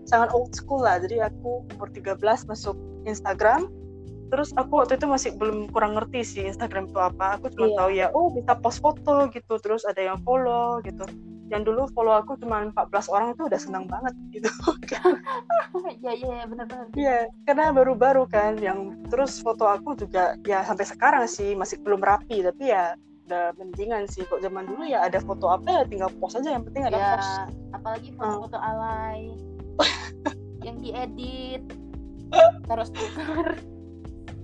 sangat 0.08 0.34
old 0.34 0.56
school 0.56 0.82
lah. 0.82 0.98
Jadi 0.98 1.22
aku 1.22 1.68
umur 1.78 1.92
13 1.94 2.18
masuk 2.50 2.74
Instagram. 3.06 3.70
Terus 4.34 4.50
aku 4.58 4.82
waktu 4.82 4.98
itu 4.98 5.06
masih 5.06 5.32
belum 5.38 5.70
kurang 5.70 5.94
ngerti 5.94 6.26
sih 6.26 6.44
Instagram 6.50 6.90
itu 6.90 6.98
apa. 6.98 7.38
Aku 7.38 7.54
cuma 7.54 7.70
yeah. 7.70 7.78
tahu 7.78 7.90
ya 7.94 8.08
oh 8.16 8.34
bisa 8.34 8.58
post 8.58 8.82
foto 8.82 9.30
gitu 9.30 9.62
terus 9.62 9.86
ada 9.86 10.02
yang 10.02 10.18
follow 10.26 10.82
gitu 10.82 11.06
yang 11.54 11.62
dulu 11.62 11.86
follow 11.94 12.18
aku 12.18 12.34
cuma 12.42 12.66
14 12.74 13.14
orang 13.14 13.28
itu 13.38 13.46
udah 13.46 13.60
senang 13.62 13.86
banget 13.86 14.14
gitu. 14.34 14.50
Ya 16.02 16.16
ya 16.16 16.42
ya 16.42 16.46
benar-benar 16.48 16.88
iya 16.96 17.28
karena 17.44 17.70
baru-baru 17.76 18.24
kan 18.32 18.56
yang 18.58 18.96
terus 19.12 19.44
foto 19.44 19.68
aku 19.68 19.94
juga 19.94 20.40
ya 20.48 20.64
sampai 20.64 20.88
sekarang 20.88 21.26
sih 21.28 21.52
masih 21.54 21.84
belum 21.84 22.00
rapi 22.00 22.42
tapi 22.42 22.72
ya 22.72 22.96
udah 23.26 23.54
mendingan 23.58 24.06
sih. 24.08 24.24
Kok 24.26 24.42
zaman 24.42 24.70
dulu 24.70 24.86
ya 24.86 25.06
ada 25.06 25.20
foto 25.22 25.50
apa 25.52 25.68
ya 25.68 25.82
tinggal 25.86 26.10
post 26.22 26.38
aja 26.40 26.56
yang 26.56 26.64
penting 26.64 26.86
ada 26.88 26.98
ya, 26.98 27.10
post. 27.18 27.34
apalagi 27.74 28.10
foto-foto 28.16 28.58
hmm. 28.58 28.70
alay. 28.70 29.22
Yang 30.66 30.76
diedit. 30.82 31.64
Terus 32.70 32.90
stiker. 32.90 33.48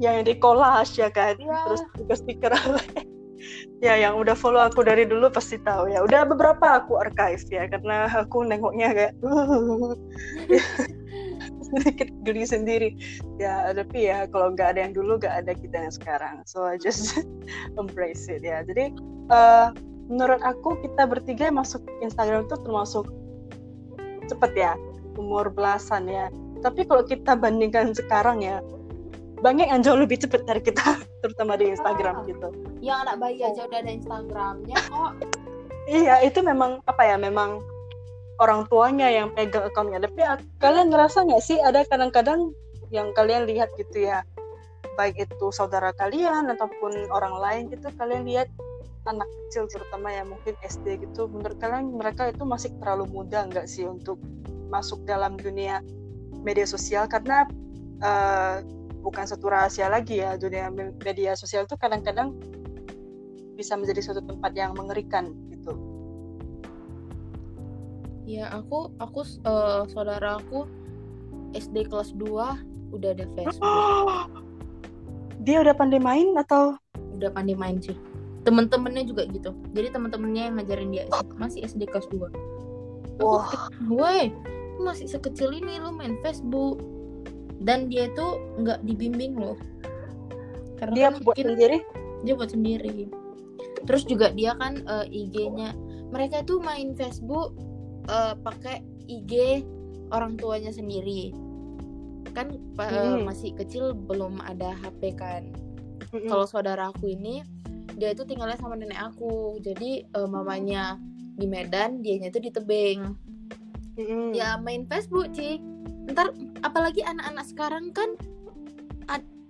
Yang 0.01 0.17
di 0.25 0.33
collage 0.41 0.93
ya 0.97 1.09
kan 1.13 1.37
ya. 1.37 1.61
terus 1.65 1.81
juga 1.93 2.13
stiker 2.17 2.53
alay 2.53 3.05
ya 3.82 3.97
yang 3.97 4.17
udah 4.17 4.38
follow 4.38 4.62
aku 4.62 4.86
dari 4.86 5.06
dulu 5.06 5.30
pasti 5.34 5.58
tahu 5.62 5.89
ya. 5.89 6.06
Udah 6.06 6.25
beberapa 6.27 6.82
aku 6.82 7.01
archive 7.01 7.43
ya 7.49 7.63
karena 7.67 8.06
aku 8.12 8.45
nengoknya 8.45 8.93
kayak 8.93 9.13
sedikit 11.71 12.10
geli 12.27 12.45
sendiri. 12.45 12.89
Ya 13.41 13.73
tapi 13.73 14.12
ya 14.12 14.30
kalau 14.30 14.54
nggak 14.54 14.77
ada 14.77 14.80
yang 14.86 14.93
dulu 14.93 15.17
nggak 15.17 15.36
ada 15.45 15.54
kita 15.56 15.77
yang 15.88 15.93
sekarang. 15.93 16.36
So 16.45 16.67
I 16.67 16.77
just 16.77 17.17
embrace 17.80 18.30
it 18.30 18.45
ya. 18.45 18.62
Jadi 18.62 18.93
uh, 19.34 19.73
menurut 20.12 20.43
aku 20.43 20.77
kita 20.84 21.08
bertiga 21.08 21.49
masuk 21.49 21.82
Instagram 22.04 22.45
itu 22.45 22.56
termasuk 22.62 23.08
cepet 24.27 24.51
ya 24.56 24.73
umur 25.17 25.51
belasan 25.51 26.08
ya. 26.08 26.30
Tapi 26.62 26.86
kalau 26.86 27.01
kita 27.01 27.34
bandingkan 27.34 27.97
sekarang 27.97 28.45
ya 28.45 28.62
banyak 29.41 29.67
yang 29.67 29.82
jauh 29.82 29.97
lebih 29.97 30.21
cepet 30.21 30.45
dari 30.45 30.62
kita 30.62 31.01
terutama 31.25 31.58
di 31.58 31.73
Instagram 31.73 32.23
oh, 32.23 32.25
gitu. 32.30 32.47
Yang 32.82 32.97
anak 33.08 33.15
bayi 33.21 33.41
aja 33.41 33.62
udah 33.65 33.80
ada 33.82 33.91
Instagramnya 33.91 34.77
kok. 34.89 35.12
Iya 35.89 36.15
itu 36.23 36.39
memang 36.45 36.80
apa 36.86 37.01
ya 37.04 37.17
memang 37.17 37.62
orang 38.38 38.69
tuanya 38.69 39.10
yang 39.10 39.34
pegang 39.34 39.65
akunnya 39.65 40.01
tapi 40.01 40.21
kalian 40.62 40.93
ngerasa 40.93 41.25
nggak 41.25 41.41
sih 41.41 41.58
ada 41.62 41.86
kadang-kadang 41.89 42.54
yang 42.93 43.13
kalian 43.17 43.49
lihat 43.49 43.69
gitu 43.77 44.10
ya 44.10 44.25
baik 44.97 45.17
itu 45.17 45.47
saudara 45.54 45.93
kalian 45.97 46.49
ataupun 46.54 47.10
orang 47.10 47.34
lain 47.38 47.63
gitu 47.73 47.89
kalian 47.97 48.25
lihat 48.25 48.49
anak 49.10 49.25
kecil 49.25 49.65
terutama 49.69 50.13
yang 50.13 50.30
mungkin 50.30 50.54
SD 50.62 51.01
gitu 51.06 51.25
menurut 51.30 51.58
kalian 51.58 51.97
mereka 51.97 52.30
itu 52.30 52.45
masih 52.45 52.69
terlalu 52.77 53.10
muda 53.10 53.49
nggak 53.49 53.65
sih 53.65 53.89
untuk 53.89 54.21
masuk 54.71 55.04
dalam 55.04 55.36
dunia 55.36 55.84
media 56.41 56.63
sosial? 56.63 57.06
Karena 57.12 57.43
uh, 57.99 58.63
bukan 59.01 59.25
satu 59.25 59.49
rahasia 59.49 59.89
lagi 59.89 60.21
ya 60.21 60.37
dunia 60.37 60.69
media 61.01 61.33
sosial 61.33 61.65
itu 61.65 61.73
kadang-kadang 61.75 62.37
bisa 63.57 63.77
menjadi 63.77 64.01
suatu 64.01 64.21
tempat 64.25 64.53
yang 64.57 64.77
mengerikan 64.77 65.33
gitu. 65.53 65.73
Ya 68.25 68.47
aku 68.53 68.93
aku 69.01 69.25
uh, 69.43 69.89
saudara 69.89 70.39
aku 70.39 70.69
SD 71.57 71.91
kelas 71.91 72.15
2 72.15 72.95
udah 72.95 73.09
ada 73.11 73.25
Facebook. 73.35 73.69
Dia 75.45 75.65
udah 75.65 75.73
pandai 75.73 75.97
main 75.97 76.37
atau? 76.37 76.77
Udah 77.17 77.33
pandai 77.33 77.57
main 77.57 77.81
sih. 77.81 77.97
Temen-temennya 78.45 79.09
juga 79.09 79.25
gitu. 79.29 79.57
Jadi 79.73 79.89
temen-temennya 79.89 80.49
yang 80.49 80.55
ngajarin 80.61 80.89
dia 80.93 81.05
masih 81.37 81.65
SD 81.65 81.89
kelas 81.89 82.05
2. 82.13 83.21
Wah, 83.21 83.69
woi, 83.89 84.33
masih 84.81 85.09
sekecil 85.09 85.53
ini 85.53 85.77
lu 85.81 85.93
main 85.93 86.17
Facebook 86.25 86.81
dan 87.62 87.88
dia 87.88 88.10
itu 88.10 88.28
nggak 88.62 88.82
dibimbing 88.86 89.38
loh. 89.38 89.58
Karena 90.82 90.93
dia 90.97 91.06
kan 91.10 91.13
buat 91.21 91.38
mungkin, 91.38 91.45
sendiri? 91.54 91.78
Dia 92.26 92.34
buat 92.34 92.52
sendiri. 92.52 92.97
Terus 93.86 94.04
juga 94.06 94.34
dia 94.34 94.58
kan 94.58 94.82
uh, 94.89 95.06
eh, 95.06 95.26
IG-nya 95.26 95.78
mereka 96.10 96.41
itu 96.41 96.58
main 96.62 96.93
Facebook 96.97 97.54
uh, 98.10 98.34
pakai 98.41 98.82
IG 99.06 99.63
orang 100.10 100.36
tuanya 100.41 100.74
sendiri. 100.74 101.34
Kan 102.34 102.58
hmm. 102.58 103.26
masih 103.26 103.54
kecil 103.54 103.93
belum 103.93 104.41
ada 104.41 104.74
HP 104.82 105.17
kan. 105.17 105.45
Hmm. 106.12 106.28
kalau 106.28 106.43
saudara 106.43 106.91
aku 106.91 107.08
ini 107.08 107.39
dia 107.95 108.12
itu 108.12 108.26
tinggalnya 108.26 108.58
sama 108.58 108.74
nenek 108.76 109.00
aku. 109.00 109.62
Jadi 109.62 110.10
uh, 110.17 110.28
mamanya 110.28 110.97
di 111.38 111.45
Medan 111.45 112.02
dianya 112.02 112.34
itu 112.34 112.41
di 112.41 112.50
Tebing. 112.50 113.02
Hmm. 113.91 114.32
ya 114.32 114.56
main 114.56 114.88
Facebook 114.88 115.36
sih 115.36 115.60
ntar 116.08 116.32
apalagi 116.62 117.02
anak-anak 117.06 117.45
sekarang 117.50 117.93
kan 117.93 118.15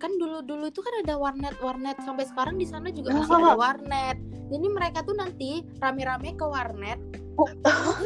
kan 0.02 0.18
dulu 0.18 0.42
dulu 0.42 0.66
itu 0.66 0.82
kan 0.82 1.06
ada 1.06 1.14
warnet 1.14 1.54
warnet. 1.62 1.96
Sampai 2.02 2.26
sekarang 2.26 2.58
di 2.58 2.66
sana 2.66 2.90
juga 2.90 3.14
masih 3.14 3.38
ada 3.38 3.54
warnet. 3.70 4.18
Jadi 4.50 4.68
mereka 4.68 5.06
tuh 5.06 5.16
nanti 5.16 5.62
rame-rame 5.78 6.34
ke 6.34 6.44
warnet. 6.44 6.98
Oh. 7.40 7.48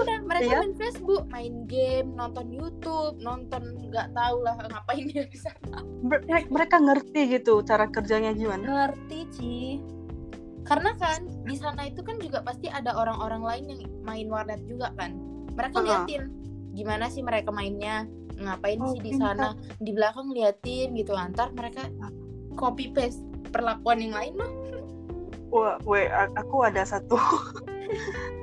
udah 0.06 0.22
mereka 0.22 0.54
iya? 0.54 0.60
main 0.62 0.76
Facebook 0.78 1.26
main 1.34 1.66
game 1.66 2.14
nonton 2.14 2.46
YouTube 2.54 3.18
nonton 3.26 3.74
nggak 3.90 4.14
tahu 4.14 4.38
lah 4.44 4.54
ngapain 4.60 5.08
dia 5.10 5.26
bisa. 5.32 5.50
Mereka 6.52 6.78
ngerti 6.84 7.40
gitu 7.40 7.64
cara 7.64 7.88
kerjanya 7.90 8.36
gimana. 8.36 8.92
Ngerti 8.92 9.20
sih 9.34 9.70
karena 10.66 10.98
kan 10.98 11.30
di 11.46 11.56
sana 11.58 11.86
itu 11.86 12.02
kan 12.02 12.18
juga 12.18 12.42
pasti 12.42 12.66
ada 12.74 12.98
orang-orang 12.98 13.42
lain 13.46 13.66
yang 13.70 13.82
main 14.06 14.28
warnet 14.30 14.62
juga 14.68 14.94
kan. 15.00 15.16
Mereka 15.56 15.78
uh 15.78 15.82
-huh. 15.82 15.88
liatin 15.88 16.24
gimana 16.76 17.08
sih 17.08 17.24
mereka 17.24 17.56
mainnya 17.56 18.04
ngapain 18.40 18.80
oh, 18.84 18.92
sih 18.96 19.00
di 19.02 19.12
sana? 19.16 19.56
Di 19.80 19.92
belakang 19.96 20.32
liatin 20.32 20.96
gitu 20.96 21.16
antar 21.16 21.52
mereka 21.56 21.88
copy 22.56 22.92
paste 22.92 23.24
perlakuan 23.52 24.00
yang 24.04 24.16
lain 24.16 24.36
loh 24.40 24.66
wah 25.56 25.80
we 25.88 26.12
aku 26.36 26.68
ada 26.68 26.84
satu. 26.84 27.16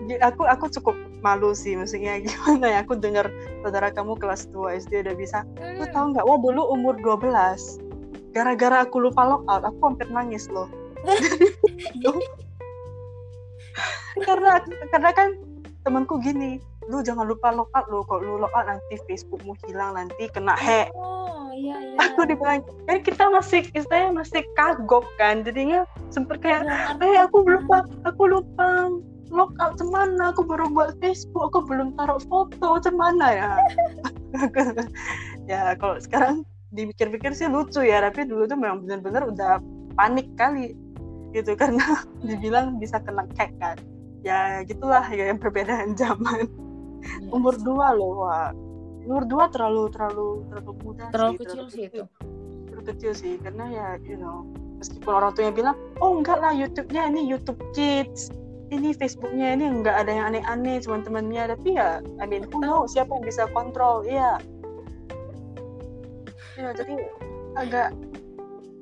Aku 0.02 0.42
aku 0.50 0.66
cukup 0.66 0.96
malu 1.22 1.54
sih 1.54 1.78
maksudnya 1.78 2.18
gimana 2.18 2.66
ya? 2.74 2.78
Aku 2.82 2.98
dengar 2.98 3.30
saudara 3.62 3.90
kamu 3.94 4.18
kelas 4.18 4.50
2 4.50 4.82
SD 4.82 5.06
udah 5.06 5.14
bisa 5.14 5.46
hmm. 5.62 5.94
tahu 5.94 6.10
nggak? 6.10 6.26
Wah 6.26 6.38
dulu 6.42 6.62
umur 6.74 6.98
12 6.98 8.34
gara-gara 8.34 8.82
aku 8.82 8.98
lupa 8.98 9.22
lockout 9.22 9.62
aku 9.62 9.78
hampir 9.86 10.08
nangis 10.10 10.50
loh. 10.54 10.66
Karena 14.26 14.58
karena 14.90 15.10
kan 15.14 15.28
temanku 15.86 16.18
gini 16.18 16.58
lu 16.90 16.98
jangan 17.04 17.26
lupa 17.28 17.54
logout 17.54 17.86
lu 17.86 18.02
kalau 18.06 18.20
lu 18.22 18.34
logout 18.42 18.66
nanti 18.66 18.98
Facebookmu 19.06 19.54
hilang 19.66 19.94
nanti 19.94 20.26
kena 20.32 20.58
hack. 20.58 20.90
Oh 20.98 21.50
iya 21.54 21.78
iya. 21.78 21.96
Aku 22.10 22.26
dibilang 22.26 22.66
kan 22.88 22.98
kita 23.04 23.30
masih 23.30 23.62
istilahnya 23.70 24.10
masih 24.24 24.42
kagok 24.58 25.06
kan? 25.20 25.46
Jadinya 25.46 25.86
sempet 26.10 26.42
kayak 26.42 26.66
eh 26.98 27.16
aku 27.22 27.46
lupa 27.46 27.86
aku 28.02 28.22
lupa 28.26 28.90
logout 29.32 29.78
cemana 29.78 30.34
aku 30.34 30.44
baru 30.44 30.68
buat 30.74 30.98
Facebook 30.98 31.54
aku 31.54 31.64
belum 31.64 31.94
taruh 31.94 32.20
foto 32.26 32.80
cemana 32.82 33.26
ya? 33.30 33.52
Ya 35.50 35.74
kalau 35.76 35.98
sekarang 35.98 36.46
dipikir-pikir 36.72 37.36
sih 37.36 37.50
lucu 37.50 37.82
ya 37.84 38.00
tapi 38.00 38.24
dulu 38.24 38.48
tuh 38.48 38.56
memang 38.56 38.86
benar-benar 38.86 39.28
udah 39.28 39.58
panik 39.98 40.30
kali 40.38 40.72
gitu. 41.36 41.52
Karena 41.60 42.02
dibilang 42.24 42.80
bisa 42.80 42.98
kena 43.02 43.28
hack 43.36 43.52
kan. 43.60 43.76
Ya 44.22 44.62
gitulah 44.64 45.02
ya 45.10 45.34
yang 45.34 45.42
perbedaan 45.42 45.94
zaman 46.00 46.46
yes. 47.02 47.34
umur 47.34 47.54
dua 47.60 47.92
loh 47.92 48.12
wah 48.22 48.50
umur 49.02 49.24
dua 49.26 49.44
terlalu 49.50 49.90
terlalu 49.90 50.28
terlalu 50.48 50.72
muda 50.86 51.04
terlalu 51.10 51.32
sih, 51.34 51.40
kecil 51.42 51.52
terlalu 51.52 51.70
sih 51.74 51.84
itu. 51.90 52.04
Terlalu 52.70 52.82
kecil 52.94 53.12
sih 53.12 53.32
karena 53.42 53.64
ya 53.68 53.86
you 54.06 54.16
know 54.16 54.46
meskipun 54.78 55.12
orang 55.12 55.30
tuanya 55.34 55.52
bilang 55.54 55.76
oh 55.98 56.10
enggak 56.14 56.38
lah 56.38 56.54
YouTube-nya 56.54 57.10
ini 57.10 57.26
YouTube 57.26 57.58
Kids 57.74 58.30
ini 58.72 58.96
Facebooknya 58.96 59.52
ini 59.52 59.68
enggak 59.68 60.00
ada 60.00 60.10
yang 60.10 60.26
aneh-aneh 60.32 60.80
teman-temannya. 60.80 61.52
Tapi 61.52 61.76
ya 61.76 62.00
I 62.18 62.24
mean 62.24 62.48
who 62.48 62.64
know 62.64 62.88
siapa 62.88 63.12
yang 63.12 63.24
bisa 63.28 63.44
kontrol 63.52 64.02
iya. 64.08 64.40
Ya 66.56 66.72
jadi 66.72 66.96
agak 67.60 67.92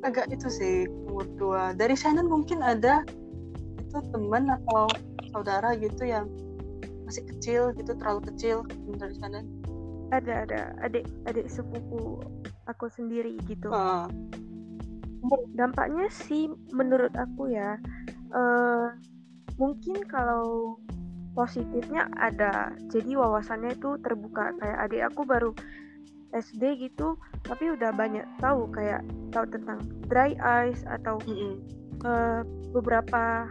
agak 0.07 0.31
itu 0.31 0.47
sih 0.47 0.75
umur 1.11 1.27
dua. 1.37 1.63
Dari 1.75 1.99
Shannon 1.99 2.31
mungkin 2.31 2.63
ada 2.63 3.03
itu 3.83 3.99
teman 4.15 4.47
atau 4.47 4.87
saudara 5.35 5.75
gitu 5.75 6.07
yang 6.07 6.31
masih 7.11 7.27
kecil 7.27 7.75
gitu 7.75 7.91
terlalu 7.99 8.31
kecil 8.31 8.63
dari 8.95 9.15
sana. 9.19 9.43
Ada 10.15 10.47
ada. 10.47 10.61
Adik 10.87 11.11
adik 11.27 11.51
sepupu 11.51 12.23
aku 12.71 12.87
sendiri 12.87 13.35
gitu. 13.51 13.67
Uh. 13.75 14.07
dampaknya 15.53 16.09
sih 16.09 16.49
menurut 16.73 17.13
aku 17.13 17.53
ya 17.53 17.77
uh, 18.33 18.89
mungkin 19.59 20.07
kalau 20.07 20.79
positifnya 21.35 22.07
ada. 22.15 22.71
Jadi 22.95 23.19
wawasannya 23.19 23.75
itu 23.75 23.99
terbuka. 24.07 24.55
Kayak 24.63 24.79
adik 24.87 25.03
aku 25.11 25.27
baru 25.27 25.51
SD 26.31 26.79
gitu 26.79 27.19
tapi 27.43 27.75
udah 27.75 27.91
banyak 27.91 28.23
tahu 28.39 28.71
kayak 28.71 29.03
tahu 29.35 29.51
tentang 29.51 29.83
dry 30.07 30.39
ice 30.39 30.87
atau 30.87 31.19
mm 31.27 31.35
-hmm. 31.35 31.55
uh, 32.07 32.41
beberapa 32.71 33.51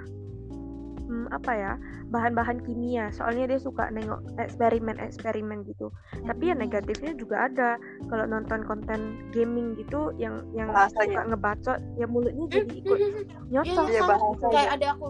um, 1.11 1.27
apa 1.33 1.51
ya 1.51 1.73
bahan-bahan 2.09 2.61
kimia. 2.65 3.13
Soalnya 3.13 3.55
dia 3.55 3.59
suka 3.61 3.89
nengok 3.93 4.21
eksperimen-eksperimen 4.41 5.65
gitu. 5.65 5.89
Hmm. 5.89 6.25
tapi 6.29 6.51
ya 6.51 6.55
hmm. 6.57 6.63
negatifnya 6.65 7.11
juga 7.15 7.35
ada. 7.49 7.69
Kalau 8.09 8.25
nonton 8.25 8.65
konten 8.65 9.29
gaming 9.33 9.77
gitu 9.77 10.13
yang 10.17 10.43
yang 10.53 10.69
bahasanya. 10.73 11.25
suka 11.25 11.29
ngebacot 11.33 11.79
ya 11.95 12.05
mulutnya 12.09 12.45
hmm, 12.45 12.53
jadi 12.53 12.73
ikut 12.81 12.97
hmm, 12.97 13.23
nyocok. 13.53 13.85
Ya, 13.89 14.01
ya, 14.01 14.49
kayak 14.49 14.71
ada 14.77 14.87
aku. 14.97 15.07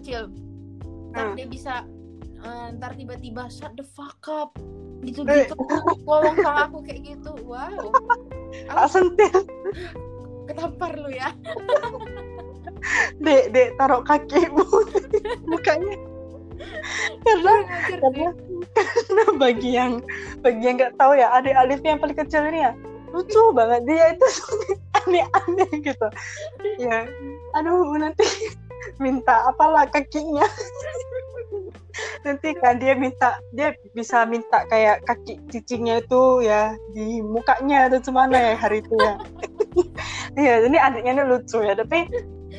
Kecil. 0.00 0.22
Ntar 1.12 1.24
hmm. 1.28 1.36
dia 1.36 1.46
bisa 1.46 1.74
uh, 2.42 2.66
ntar 2.76 2.92
tiba-tiba 2.96 3.46
shut 3.52 3.72
the 3.76 3.84
fuck 3.84 4.20
up. 4.28 4.56
Gitu 5.02 5.26
gitu 5.26 5.54
ngomong 6.06 6.36
sama 6.40 6.70
aku 6.70 6.78
kayak 6.86 7.16
gitu. 7.16 7.32
Wow. 7.44 7.90
Aku 8.68 8.84
sentil 8.84 9.48
ketampar 10.46 10.92
lu 10.98 11.10
ya 11.10 11.32
dek 13.22 13.54
dek 13.54 13.68
taruh 13.78 14.02
kakimu 14.02 14.66
mukanya. 15.50 15.94
Karena 17.22 17.54
karena 17.98 18.30
karena 18.74 19.24
bagi 19.38 19.70
yang 19.74 19.92
bagi 20.42 20.62
yang 20.62 20.76
nggak 20.78 20.94
tahu 20.98 21.18
ya 21.18 21.30
adik 21.34 21.54
Alifnya 21.54 21.96
yang 21.96 22.02
paling 22.02 22.18
kecil 22.18 22.42
ini 22.50 22.66
ya 22.66 22.72
lucu 23.12 23.42
banget. 23.52 23.80
Dia 23.86 24.04
itu 24.14 24.26
aneh-aneh 25.02 25.70
gitu. 25.82 26.08
Ya 26.80 27.06
aduh 27.54 27.94
nanti 27.98 28.24
minta 28.98 29.50
apalah 29.50 29.86
kakinya. 29.88 30.46
Nanti 32.24 32.56
kan 32.56 32.80
dia 32.80 32.96
minta 32.96 33.36
dia 33.52 33.76
bisa 33.92 34.24
minta 34.24 34.64
kayak 34.70 35.04
kaki 35.04 35.36
cicingnya 35.52 36.00
itu 36.00 36.40
ya 36.40 36.72
di 36.96 37.20
mukanya 37.20 37.92
atau 37.92 38.00
cemana 38.00 38.32
ya 38.32 38.54
hari 38.56 38.80
itu 38.80 38.96
ya. 38.96 39.14
Iya 40.32 40.54
ini 40.64 40.78
adiknya 40.80 41.12
ini 41.20 41.24
lucu 41.28 41.60
ya. 41.60 41.76
Tapi 41.76 42.08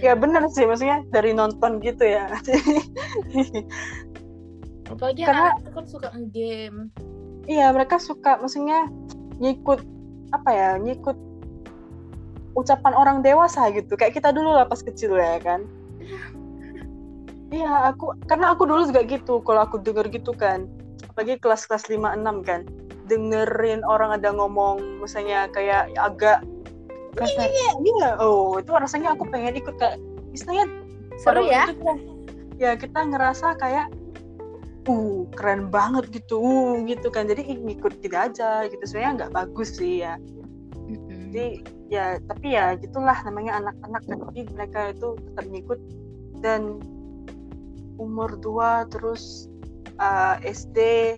ya 0.03 0.19
bener 0.19 0.43
sih 0.51 0.67
maksudnya 0.67 0.99
dari 1.15 1.31
nonton 1.31 1.79
gitu 1.79 2.03
ya. 2.03 2.27
Apalagi 4.91 5.23
karena 5.23 5.55
anak 5.55 5.71
kan 5.71 5.85
suka 5.87 6.11
game 6.35 6.91
iya 7.47 7.71
mereka 7.71 7.95
suka 7.97 8.35
maksudnya 8.43 8.91
ngikut 9.39 9.79
apa 10.35 10.49
ya 10.51 10.69
ngikut 10.75 11.15
ucapan 12.53 12.93
orang 12.93 13.17
dewasa 13.25 13.71
gitu. 13.73 13.97
Kayak 13.97 14.19
kita 14.19 14.29
dulu 14.35 14.53
lah 14.53 14.67
pas 14.67 14.83
kecil 14.83 15.17
ya 15.17 15.39
kan. 15.41 15.65
Iya 17.49 17.93
aku 17.93 18.13
karena 18.29 18.53
aku 18.53 18.65
dulu 18.65 18.85
juga 18.89 19.01
gitu 19.07 19.41
kalau 19.41 19.65
aku 19.65 19.81
denger 19.81 20.11
gitu 20.13 20.35
kan. 20.35 20.69
Apalagi 21.09 21.41
kelas-kelas 21.41 21.89
5 21.89 22.13
6 22.19 22.43
kan. 22.45 22.67
Dengerin 23.09 23.81
orang 23.83 24.15
ada 24.15 24.29
ngomong 24.31 25.01
misalnya 25.01 25.49
kayak 25.49 25.91
agak 25.97 26.45
kasar 27.13 27.47
iya, 27.47 27.49
iya, 27.49 27.71
iya. 27.79 28.09
Oh 28.19 28.57
itu 28.57 28.69
rasanya 28.73 29.13
aku 29.13 29.29
pengen 29.29 29.57
ikut 29.57 29.75
kayak 29.77 29.97
istilahnya 30.33 30.65
seru 31.21 31.45
ya? 31.45 31.69
kita, 31.69 31.93
ya 32.57 32.71
kita 32.73 32.99
ngerasa 33.05 33.53
kayak 33.61 33.87
uh 34.89 35.23
keren 35.37 35.69
banget 35.69 36.09
gitu 36.11 36.41
uh 36.41 36.75
gitu 36.83 37.07
kan. 37.13 37.29
Jadi 37.29 37.61
ngikut 37.61 38.01
gitu 38.01 38.15
aja 38.17 38.65
gitu. 38.67 38.83
Sebenarnya 38.83 39.11
nggak 39.23 39.33
bagus 39.33 39.77
sih 39.77 40.03
ya. 40.03 40.17
Jadi 41.09 41.65
ya 41.89 42.17
tapi 42.25 42.57
ya 42.57 42.73
gitulah 42.77 43.17
namanya 43.25 43.61
anak-anak 43.61 44.03
tapi 44.09 44.39
mereka 44.53 44.79
itu 44.93 45.17
tetap 45.17 45.45
ngikut. 45.49 45.79
Dan 46.43 46.81
umur 48.01 48.35
dua 48.41 48.89
terus 48.89 49.47
uh, 50.01 50.35
SD 50.43 51.13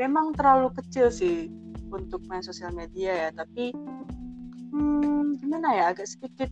memang 0.00 0.32
terlalu 0.32 0.72
kecil 0.78 1.12
sih 1.12 1.50
untuk 1.90 2.22
main 2.30 2.40
sosial 2.40 2.70
media 2.70 3.28
ya. 3.28 3.30
Tapi 3.34 3.74
hmm, 4.70 5.38
gimana 5.42 5.68
ya? 5.76 5.84
Agak 5.92 6.06
sedikit 6.08 6.50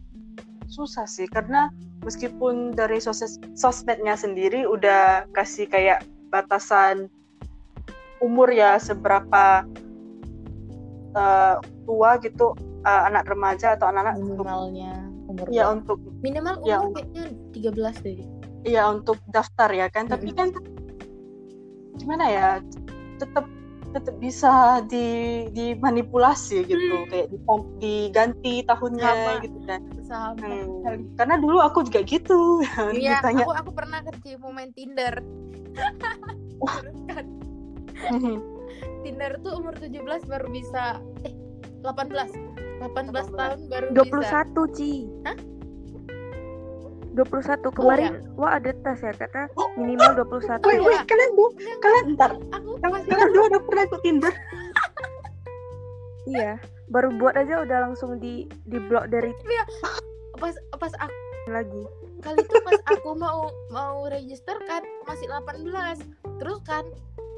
susah 0.68 1.09
sih 1.09 1.24
karena 1.24 1.72
meskipun 2.04 2.76
dari 2.76 3.00
sos 3.00 3.40
sosmednya 3.57 4.14
sendiri 4.14 4.68
udah 4.68 5.24
kasih 5.33 5.64
kayak 5.64 6.04
batasan 6.28 7.09
umur 8.20 8.52
ya 8.52 8.76
seberapa 8.76 9.64
uh, 11.16 11.57
tua 11.88 12.20
gitu 12.20 12.52
uh, 12.85 13.02
anak 13.09 13.24
remaja 13.26 13.74
atau 13.81 13.88
anak-anak 13.88 14.20
minimalnya 14.20 14.92
umur 15.28 15.46
ya 15.48 15.72
untuk 15.72 16.00
minimal 16.20 16.61
umur 16.61 16.68
ya, 16.68 16.78
kayaknya 16.92 17.24
13 17.96 18.04
deh. 18.04 18.18
Iya 18.66 18.83
untuk 18.90 19.16
daftar 19.33 19.70
ya 19.72 19.87
kan 19.88 20.11
tapi 20.11 20.35
kan 20.35 20.52
gimana 21.96 22.24
ya 22.28 22.48
tetap 23.18 23.46
tetap 23.92 24.16
bisa 24.20 24.85
di 24.85 25.48
dimanipulasi 25.57 26.64
gitu 26.68 26.94
hmm. 27.05 27.09
kayak 27.09 27.27
diganti 27.81 28.61
tahunnya 28.68 29.11
sama. 29.11 29.33
gitu 29.44 29.59
kan 29.64 29.81
sama 30.05 30.44
hmm. 30.44 31.16
karena 31.16 31.35
dulu 31.40 31.59
aku 31.64 31.88
juga 31.88 32.05
gitu 32.05 32.61
iya 32.96 33.20
ditanya. 33.20 33.44
aku 33.48 33.53
aku 33.57 33.70
pernah 33.72 34.01
kerja 34.05 34.37
mau 34.40 34.53
main 34.53 34.70
Tinder 34.77 35.24
Tinder 39.03 39.33
tuh 39.40 39.53
umur 39.57 39.74
17 39.79 40.05
baru 40.29 40.46
bisa 40.53 41.01
eh 41.24 41.35
18 41.83 42.85
18, 42.85 43.11
18. 43.11 43.35
tahun 43.35 43.59
baru 43.72 43.87
21 43.94 44.20
bisa 44.20 44.38
21 44.55 44.77
Ci 44.77 44.92
Hah? 45.24 45.37
21 47.18 47.74
kemarin 47.74 48.11
oh, 48.11 48.14
ya? 48.14 48.20
wah 48.38 48.50
ada 48.62 48.70
tes 48.70 48.98
ya 49.02 49.12
kata 49.12 49.50
minimal 49.74 50.22
21 50.22 50.62
wait, 50.62 50.81
wait, 50.87 51.02
kalian 51.11 51.31
dua 51.35 51.50
kalian 51.83 52.04
ntar 52.14 52.33
kalian 52.78 53.31
dua 53.35 53.44
udah 53.50 53.61
pernah 53.66 53.83
ikut 53.90 54.00
Tinder. 54.07 54.35
Iya 56.28 56.61
baru 56.88 57.12
buat 57.20 57.37
aja 57.37 57.61
udah 57.62 57.78
langsung 57.88 58.16
di 58.16 58.48
di 58.64 58.81
blok 58.81 59.12
dari 59.12 59.33
iya. 59.44 59.64
pas 60.40 60.57
pas 60.76 60.92
aku 61.00 61.16
lagi. 61.48 61.85
kali 62.18 62.42
itu 62.42 62.57
pas 62.66 62.81
aku 62.90 63.14
mau 63.14 63.46
mau 63.70 64.11
register 64.11 64.59
kan 64.66 64.83
masih 65.07 65.31
18 65.31 66.02
terus 66.42 66.59
kan 66.66 66.83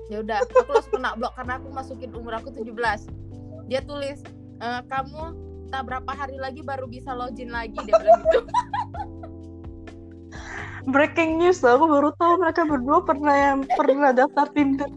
ya 0.08 0.24
udah 0.24 0.40
aku 0.40 0.72
langsung 0.72 0.96
kena 0.96 1.12
blok 1.20 1.36
karena 1.36 1.60
aku 1.60 1.68
masukin 1.68 2.10
umur 2.16 2.32
aku 2.40 2.48
17 2.48 2.72
dia 3.68 3.84
tulis 3.84 4.24
e, 4.56 4.68
kamu 4.88 5.36
tak 5.68 5.84
berapa 5.84 6.10
hari 6.16 6.40
lagi 6.40 6.64
baru 6.64 6.88
bisa 6.88 7.12
login 7.12 7.52
lagi 7.52 7.76
dia 7.84 7.92
bilang 7.92 8.24
gitu 8.24 8.40
breaking 10.88 11.38
news 11.38 11.62
aku 11.64 11.84
baru 11.86 12.10
tahu 12.16 12.40
mereka 12.40 12.62
berdua 12.64 13.04
pernah 13.04 13.36
yang 13.36 13.58
pernah 13.76 14.10
daftar 14.14 14.46
Tinder. 14.52 14.90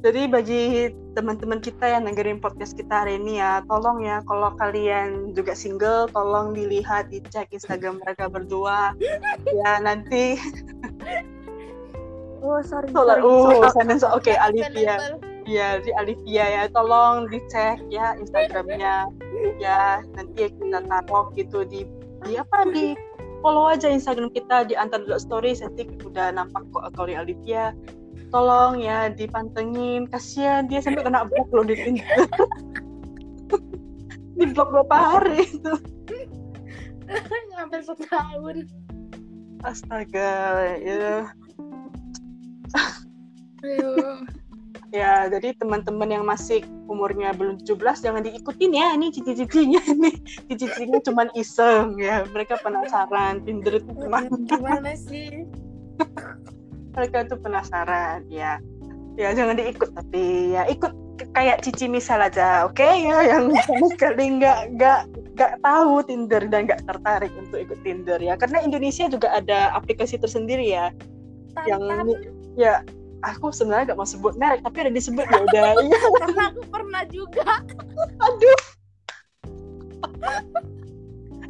Jadi 0.00 0.32
bagi 0.32 0.88
teman-teman 1.12 1.60
kita 1.60 1.84
yang 1.84 2.08
dengerin 2.08 2.40
podcast 2.40 2.72
kita 2.72 3.04
hari 3.04 3.20
ini 3.20 3.36
ya 3.36 3.60
tolong 3.68 4.00
ya 4.00 4.24
kalau 4.24 4.48
kalian 4.56 5.36
juga 5.36 5.52
single 5.52 6.08
tolong 6.08 6.56
dilihat 6.56 7.12
dicek 7.12 7.52
Instagram 7.52 8.00
mereka 8.00 8.32
berdua. 8.32 8.96
Ya 9.44 9.76
nanti. 9.84 10.40
Oh 12.40 12.64
sorry 12.64 12.88
sorry, 12.88 13.20
oh 13.20 13.60
oke 13.60 14.08
okay, 14.16 14.32
Alivia. 14.40 15.20
ya 15.44 15.76
di 15.84 15.92
Alivia 15.92 16.46
ya 16.48 16.62
tolong 16.72 17.28
dicek 17.28 17.76
ya 17.92 18.16
Instagramnya 18.16 19.12
ya 19.58 20.04
nanti 20.16 20.50
kita 20.50 20.80
taruh 20.84 21.32
gitu 21.36 21.64
di 21.66 21.86
di 22.28 22.36
apa 22.36 22.68
di 22.68 22.92
follow 23.40 23.68
aja 23.68 23.88
Instagram 23.88 24.30
kita 24.32 24.68
di 24.68 24.74
antar 24.76 25.04
stories. 25.16 25.64
Nanti 25.64 25.88
udah 26.04 26.36
nampak 26.36 26.64
kok 26.72 26.84
akun 26.92 27.16
Alivia. 27.16 27.72
Tolong 28.30 28.78
ya 28.78 29.10
dipantengin. 29.10 30.06
Kasihan 30.06 30.70
dia 30.70 30.84
sampai 30.84 31.02
kena 31.02 31.26
blok 31.26 31.50
loh 31.50 31.64
di 31.66 31.74
Tinder 31.74 32.06
di 34.38 34.44
blok 34.54 34.70
berapa 34.70 34.96
hari 34.96 35.44
itu. 35.44 35.74
Hampir 37.58 37.82
setahun. 37.84 38.64
Astaga 39.60 40.32
ya 40.80 41.28
ya 44.90 45.30
jadi 45.30 45.54
teman-teman 45.54 46.10
yang 46.10 46.24
masih 46.26 46.66
umurnya 46.90 47.30
belum 47.30 47.62
17 47.62 47.78
jangan 48.02 48.22
diikutin 48.26 48.72
ya 48.74 48.86
ini 48.98 49.14
cici-cicinya 49.14 49.80
ini. 49.94 50.12
Cici-cicinya 50.50 50.98
cuma 51.06 51.22
iseng 51.38 51.94
ya 51.98 52.26
mereka 52.34 52.58
penasaran 52.58 53.42
Tinder 53.46 53.78
itu 53.78 53.90
gimana 53.94 54.28
gimana? 54.50 54.92
sih? 54.98 55.46
Mereka 56.98 57.30
tuh 57.30 57.38
penasaran 57.38 58.26
ya. 58.26 58.58
Ya 59.14 59.30
jangan 59.30 59.54
diikut 59.54 59.94
tapi 59.94 60.58
ya 60.58 60.66
ikut 60.66 60.90
kayak 61.36 61.62
cici 61.62 61.86
misal 61.86 62.18
aja 62.18 62.66
oke? 62.66 62.74
Okay? 62.80 63.06
ya 63.06 63.22
yang 63.36 63.54
sama 63.68 63.86
sekali 63.94 64.42
nggak 64.42 64.74
nggak 64.74 65.00
nggak 65.38 65.52
tahu 65.62 66.02
Tinder 66.02 66.42
dan 66.50 66.66
nggak 66.66 66.82
tertarik 66.90 67.30
untuk 67.38 67.62
ikut 67.62 67.78
Tinder 67.86 68.18
ya. 68.18 68.34
Karena 68.34 68.58
Indonesia 68.66 69.06
juga 69.06 69.30
ada 69.38 69.70
aplikasi 69.78 70.18
tersendiri 70.18 70.66
ya 70.66 70.90
Tantan. 71.54 71.66
yang 71.70 71.82
ya 72.58 72.74
aku 73.24 73.52
sebenarnya 73.52 73.92
gak 73.92 74.00
mau 74.00 74.08
sebut 74.08 74.36
merek 74.36 74.64
tapi 74.64 74.86
ada 74.86 74.92
disebut 74.92 75.26
ya 75.28 75.40
udah. 75.44 75.70
Iya. 75.84 76.00
Karena 76.20 76.42
aku 76.52 76.62
pernah 76.68 77.02
juga. 77.08 77.64
Aduh. 78.20 78.60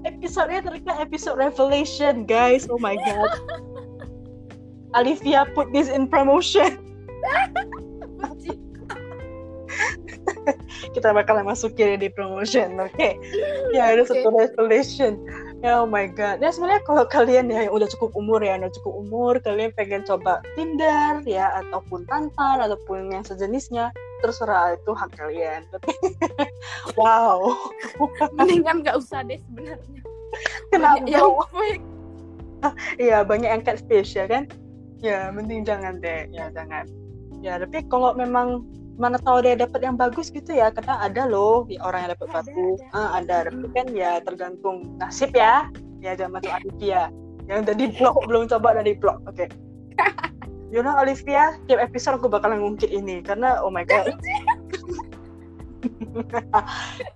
Episodenya 0.09 0.65
ternyata 0.65 1.05
episode 1.05 1.37
revelation 1.37 2.25
guys. 2.25 2.65
Oh 2.73 2.81
my 2.81 2.97
god. 2.97 3.37
Alivia 4.97 5.45
put 5.53 5.69
this 5.77 5.93
in 5.93 6.09
promotion. 6.09 6.81
Kita 10.97 11.13
bakal 11.13 11.45
masukin 11.45 12.01
di 12.01 12.09
promotion 12.11 12.81
oke? 12.81 12.91
Okay? 12.97 13.21
ya 13.77 13.93
ada 13.93 14.03
okay. 14.03 14.25
satu 14.25 14.33
revelation 14.35 15.21
oh 15.65 15.85
my 15.85 16.07
god. 16.09 16.41
Ya 16.41 16.51
sebenarnya 16.53 16.83
kalau 16.85 17.05
kalian 17.05 17.53
ya 17.53 17.69
yang 17.69 17.75
udah 17.75 17.89
cukup 17.93 18.17
umur 18.17 18.41
ya, 18.41 18.57
udah 18.57 18.73
cukup 18.73 18.95
umur, 18.97 19.33
kalian 19.43 19.73
pengen 19.77 20.03
coba 20.05 20.41
Tinder 20.57 21.21
ya 21.29 21.53
ataupun 21.65 22.09
Tantan 22.09 22.65
ataupun 22.65 23.13
yang 23.13 23.25
sejenisnya, 23.25 23.93
terserah 24.25 24.77
itu 24.77 24.93
hak 24.93 25.11
kalian. 25.17 25.65
Tapi 25.73 25.93
wow. 27.01 27.53
Mendingan 28.37 28.85
nggak 28.85 28.97
usah 28.97 29.25
deh 29.25 29.41
sebenarnya. 29.51 30.01
Kenapa? 30.71 31.05
Iya, 33.01 33.25
banyak 33.25 33.51
yang 33.51 33.65
catfish 33.65 34.15
ya 34.15 34.29
kan? 34.29 34.45
Ya, 35.01 35.33
mending 35.33 35.65
jangan 35.65 35.97
deh. 35.99 36.29
Ya, 36.29 36.53
jangan. 36.53 36.85
Ya, 37.41 37.57
tapi 37.57 37.89
kalau 37.89 38.13
memang 38.13 38.69
mana 39.01 39.17
tahu 39.17 39.41
dia 39.41 39.57
dapat 39.57 39.81
yang 39.81 39.97
bagus 39.97 40.29
gitu 40.29 40.53
ya. 40.53 40.69
Karena 40.69 41.01
ada 41.01 41.25
loh 41.25 41.65
orang 41.81 42.07
yang 42.07 42.11
dapat 42.15 42.29
bagus 42.31 42.79
ada, 42.93 42.93
ada. 42.93 43.01
Uh, 43.01 43.11
ada 43.17 43.37
tapi 43.49 43.69
kan 43.73 43.87
ya 43.97 44.13
tergantung 44.21 44.77
nasib 45.01 45.33
ya. 45.33 45.73
Ya 46.05 46.13
jangan 46.17 46.41
masuk 46.41 46.53
Olivia 46.53 47.09
yang 47.51 47.67
udah 47.67 47.75
di 47.75 47.87
blok 47.99 48.17
belum 48.31 48.47
coba 48.47 48.79
udah 48.79 48.85
di 48.87 48.95
blok 48.95 49.19
oke. 49.27 49.35
Okay. 49.35 49.49
you 50.73 50.81
know 50.85 50.95
Olivia 50.95 51.59
tiap 51.67 51.83
episode 51.83 52.23
aku 52.23 52.31
bakalan 52.31 52.63
ngungkit 52.63 52.95
ini 52.95 53.25
karena 53.25 53.59
oh 53.65 53.73
my 53.73 53.83
god. 53.89 54.13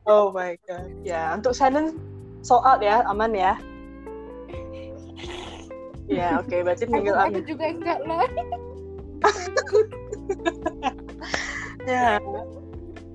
Oh 0.09 0.33
my 0.33 0.57
god 0.65 0.89
ya. 1.05 1.37
Untuk 1.37 1.53
Shannon 1.53 2.01
soal 2.41 2.81
ya 2.81 3.05
aman 3.07 3.33
ya. 3.37 3.53
Ya 6.05 6.37
oke 6.37 6.53
okay, 6.53 6.61
berarti 6.61 6.85
tinggal 6.85 7.17
aku, 7.17 7.41
aku 7.41 7.49
juga 7.49 7.65
enggak 7.65 7.97
lah 8.05 8.29
ya 11.85 12.19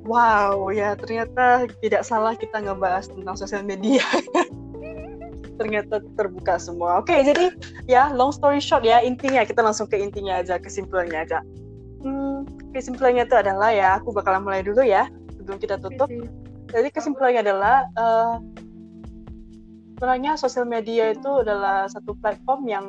wow 0.05 0.69
ya 0.73 0.97
ternyata 0.97 1.69
tidak 1.81 2.01
salah 2.05 2.33
kita 2.33 2.61
ngebahas 2.61 3.09
tentang 3.09 3.35
sosial 3.37 3.63
media. 3.65 4.01
Ternyata 5.59 5.99
terbuka 6.15 6.55
semua. 6.55 7.03
Oke 7.03 7.19
jadi 7.19 7.51
ya 7.83 8.15
long 8.15 8.31
story 8.31 8.63
short 8.63 8.87
ya 8.87 9.03
intinya 9.03 9.43
kita 9.43 9.59
langsung 9.59 9.91
ke 9.91 9.99
intinya 9.99 10.39
aja 10.39 10.55
kesimpulannya 10.55 11.19
aja. 11.19 11.39
Hmm, 11.99 12.47
kesimpulannya 12.71 13.27
itu 13.27 13.35
adalah 13.35 13.69
ya 13.75 13.99
aku 13.99 14.15
bakalan 14.15 14.47
mulai 14.47 14.63
dulu 14.63 14.79
ya 14.79 15.11
sebelum 15.35 15.59
kita 15.59 15.75
tutup. 15.83 16.07
Jadi 16.71 16.87
kesimpulannya 16.95 17.43
adalah 17.43 17.83
uh, 17.99 18.39
sebenarnya 19.99 20.39
sosial 20.39 20.63
media 20.63 21.11
itu 21.11 21.43
adalah 21.43 21.91
satu 21.91 22.15
platform 22.23 22.71
yang 22.71 22.85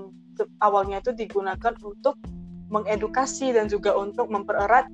awalnya 0.63 1.03
itu 1.03 1.11
digunakan 1.11 1.75
untuk 1.83 2.15
mengedukasi 2.71 3.51
dan 3.51 3.67
juga 3.67 3.99
untuk 3.99 4.31
mempererat 4.31 4.87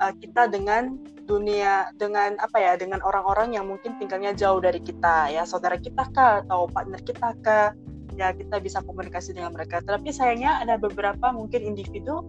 uh, 0.00 0.12
kita 0.16 0.48
dengan 0.48 0.96
dunia 1.28 1.94
dengan 1.94 2.34
apa 2.42 2.58
ya 2.58 2.72
dengan 2.74 2.98
orang-orang 3.06 3.54
yang 3.54 3.70
mungkin 3.70 3.94
tinggalnya 4.02 4.34
jauh 4.34 4.58
dari 4.58 4.82
kita 4.82 5.30
ya 5.30 5.46
saudara 5.46 5.78
kita 5.78 6.10
kah 6.10 6.42
atau 6.42 6.66
partner 6.66 6.98
kita 7.06 7.38
kah 7.46 7.70
ya 8.18 8.34
kita 8.34 8.58
bisa 8.58 8.82
komunikasi 8.84 9.32
dengan 9.36 9.54
mereka. 9.54 9.80
Tapi 9.80 10.10
sayangnya 10.10 10.60
ada 10.60 10.76
beberapa 10.76 11.30
mungkin 11.30 11.62
individu 11.64 12.20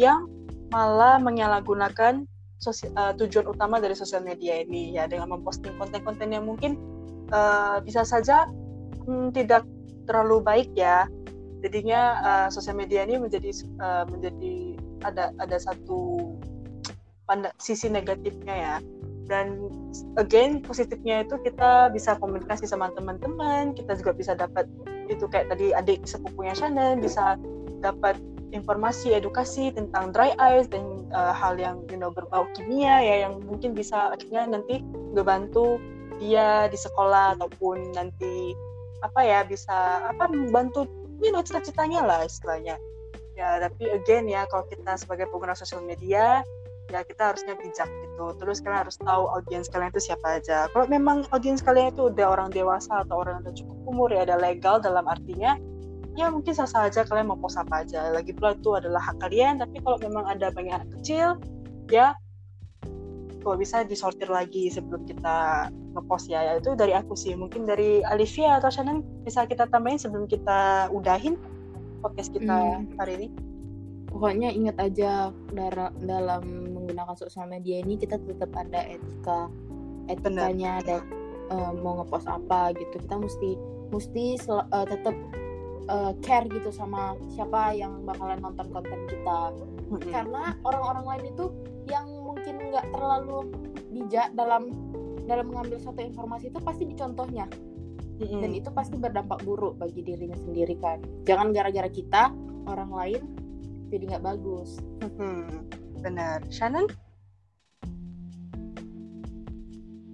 yang 0.00 0.24
malah 0.72 1.20
menyalahgunakan 1.20 2.26
sosial, 2.58 2.90
uh, 2.96 3.12
tujuan 3.14 3.46
utama 3.50 3.76
dari 3.82 3.92
sosial 3.92 4.24
media 4.24 4.62
ini 4.62 4.96
ya 4.96 5.04
dengan 5.04 5.36
memposting 5.36 5.76
konten-konten 5.76 6.32
yang 6.32 6.48
mungkin 6.48 6.80
uh, 7.34 7.78
bisa 7.84 8.06
saja 8.06 8.48
hmm, 9.04 9.34
tidak 9.36 9.66
terlalu 10.08 10.40
baik 10.40 10.70
ya. 10.72 11.04
Jadinya 11.60 12.00
uh, 12.20 12.48
sosial 12.52 12.76
media 12.76 13.04
ini 13.08 13.16
menjadi 13.16 13.52
uh, 13.80 14.04
menjadi 14.08 14.76
ada 15.04 15.32
ada 15.40 15.56
satu 15.60 16.32
pada 17.24 17.52
sisi 17.56 17.88
negatifnya 17.88 18.54
ya. 18.54 18.74
Dan 19.24 19.72
again 20.20 20.60
positifnya 20.60 21.24
itu 21.24 21.40
kita 21.40 21.88
bisa 21.92 22.20
komunikasi 22.20 22.68
sama 22.68 22.92
teman-teman 22.92 23.72
kita 23.72 23.96
juga 23.96 24.12
bisa 24.12 24.32
dapat 24.36 24.68
itu 25.08 25.24
kayak 25.28 25.48
tadi 25.48 25.72
adik 25.72 26.04
sepupunya 26.04 26.52
Shannon 26.52 27.00
bisa 27.00 27.40
dapat 27.80 28.20
informasi 28.52 29.16
edukasi 29.16 29.74
tentang 29.74 30.14
dry 30.14 30.36
eyes 30.38 30.68
dan 30.70 31.04
uh, 31.10 31.34
hal 31.34 31.58
yang 31.58 31.82
you 31.90 31.98
know 31.98 32.12
berbau 32.12 32.46
kimia 32.54 33.02
ya 33.02 33.16
yang 33.28 33.42
mungkin 33.44 33.74
bisa 33.74 34.14
akhirnya 34.14 34.60
nanti 34.60 34.80
ngebantu 35.12 35.82
dia 36.22 36.70
di 36.70 36.78
sekolah 36.78 37.34
ataupun 37.36 37.96
nanti 37.98 38.54
apa 39.02 39.20
ya 39.20 39.42
bisa 39.44 40.06
apa 40.06 40.30
membantu 40.30 40.86
you 41.20 41.34
know 41.34 41.42
cita-citanya 41.42 42.06
lah 42.06 42.20
istilahnya. 42.24 42.78
Ya 43.34 43.58
tapi 43.58 43.90
again 43.90 44.30
ya 44.30 44.46
kalau 44.46 44.62
kita 44.70 44.94
sebagai 44.94 45.26
pengguna 45.28 45.58
sosial 45.58 45.82
media 45.82 46.46
ya 46.92 47.00
kita 47.04 47.32
harusnya 47.32 47.54
bijak 47.56 47.88
gitu. 47.88 48.26
Terus 48.36 48.60
kalian 48.60 48.80
harus 48.88 48.96
tahu 49.00 49.24
audiens 49.32 49.66
kalian 49.72 49.90
itu 49.92 50.02
siapa 50.12 50.40
aja. 50.40 50.68
Kalau 50.72 50.86
memang 50.88 51.24
audiens 51.32 51.64
kalian 51.64 51.92
itu 51.96 52.12
udah 52.12 52.26
orang 52.28 52.48
dewasa 52.52 53.04
atau 53.06 53.24
orang 53.24 53.40
yang 53.40 53.42
udah 53.48 53.56
cukup 53.56 53.78
umur 53.88 54.08
ya 54.12 54.28
ada 54.28 54.36
legal 54.36 54.78
dalam 54.80 55.04
artinya 55.08 55.56
ya 56.14 56.30
mungkin 56.30 56.54
sah-sah 56.54 56.86
aja 56.86 57.02
kalian 57.02 57.30
mau 57.32 57.38
post 57.40 57.56
apa 57.56 57.82
aja. 57.86 58.12
Lagi 58.12 58.36
pula 58.36 58.54
itu 58.54 58.70
adalah 58.76 59.00
hak 59.00 59.16
kalian 59.22 59.58
tapi 59.58 59.80
kalau 59.80 59.98
memang 60.02 60.24
ada 60.28 60.52
banyak 60.52 60.74
anak 60.74 60.90
kecil 61.00 61.40
ya 61.88 62.14
kalau 63.44 63.60
bisa 63.60 63.84
disortir 63.84 64.32
lagi 64.32 64.72
sebelum 64.72 65.04
kita 65.04 65.68
ngepost 65.92 66.32
ya, 66.32 66.40
ya 66.40 66.52
itu 66.56 66.72
dari 66.72 66.96
aku 66.96 67.12
sih. 67.12 67.36
Mungkin 67.36 67.68
dari 67.68 68.00
Alivia 68.00 68.56
atau 68.56 68.72
Shannon 68.72 69.04
bisa 69.22 69.44
kita 69.44 69.68
tambahin 69.68 70.00
sebelum 70.00 70.24
kita 70.24 70.88
udahin 70.90 71.36
podcast 72.00 72.32
kita 72.32 72.80
hmm. 72.80 72.96
hari 72.96 73.12
ini? 73.20 73.28
Pokoknya 74.08 74.48
ingat 74.48 74.80
aja 74.80 75.28
dalam 76.00 76.73
menggunakan 76.84 77.16
sosial 77.16 77.48
media 77.48 77.80
ini 77.80 77.96
kita 77.96 78.20
tetap 78.20 78.52
ada 78.52 78.84
etika 78.84 79.48
etikanya 80.12 80.84
ada 80.84 80.96
uh, 81.48 81.72
mau 81.72 82.04
ngepost 82.04 82.28
apa 82.28 82.76
gitu 82.76 83.00
kita 83.00 83.16
mesti 83.16 83.50
mesti 83.88 84.24
uh, 84.52 84.84
tetap 84.84 85.16
uh, 85.88 86.12
care 86.20 86.46
gitu 86.48 86.68
sama 86.68 87.16
siapa 87.32 87.72
yang 87.76 88.04
bakalan 88.04 88.40
nonton 88.40 88.68
konten 88.68 89.00
kita 89.08 89.52
mm-hmm. 89.52 90.12
karena 90.12 90.56
orang-orang 90.64 91.04
lain 91.04 91.24
itu 91.32 91.46
yang 91.88 92.06
mungkin 92.24 92.54
nggak 92.72 92.86
terlalu 92.92 93.48
bijak 93.92 94.28
dalam 94.36 94.72
dalam 95.24 95.48
mengambil 95.48 95.80
satu 95.80 96.04
informasi 96.04 96.52
itu 96.52 96.60
pasti 96.60 96.84
dicontohnya 96.84 97.48
mm-hmm. 98.20 98.40
dan 98.40 98.50
itu 98.52 98.68
pasti 98.72 98.96
berdampak 99.00 99.40
buruk 99.44 99.80
bagi 99.80 100.04
dirinya 100.04 100.36
sendiri 100.36 100.76
kan 100.80 101.00
jangan 101.24 101.52
gara-gara 101.52 101.88
kita 101.88 102.32
orang 102.68 102.90
lain 102.92 103.22
jadi 103.92 104.16
nggak 104.16 104.24
bagus 104.24 104.80
mm-hmm. 105.04 105.83
Benar. 106.04 106.44
Shannon? 106.52 106.84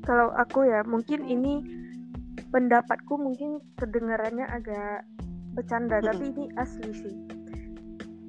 Kalau 0.06 0.30
aku 0.38 0.70
ya 0.70 0.86
mungkin 0.86 1.26
ini 1.26 1.66
pendapatku 2.54 3.18
mungkin 3.18 3.58
kedengarannya 3.74 4.46
agak 4.46 5.02
bercanda 5.58 5.98
mm-hmm. 5.98 6.08
tapi 6.08 6.24
ini 6.30 6.44
asli 6.54 6.90
sih. 6.94 7.16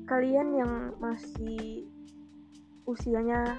Kalian 0.10 0.58
yang 0.58 0.74
masih 0.98 1.86
usianya 2.90 3.56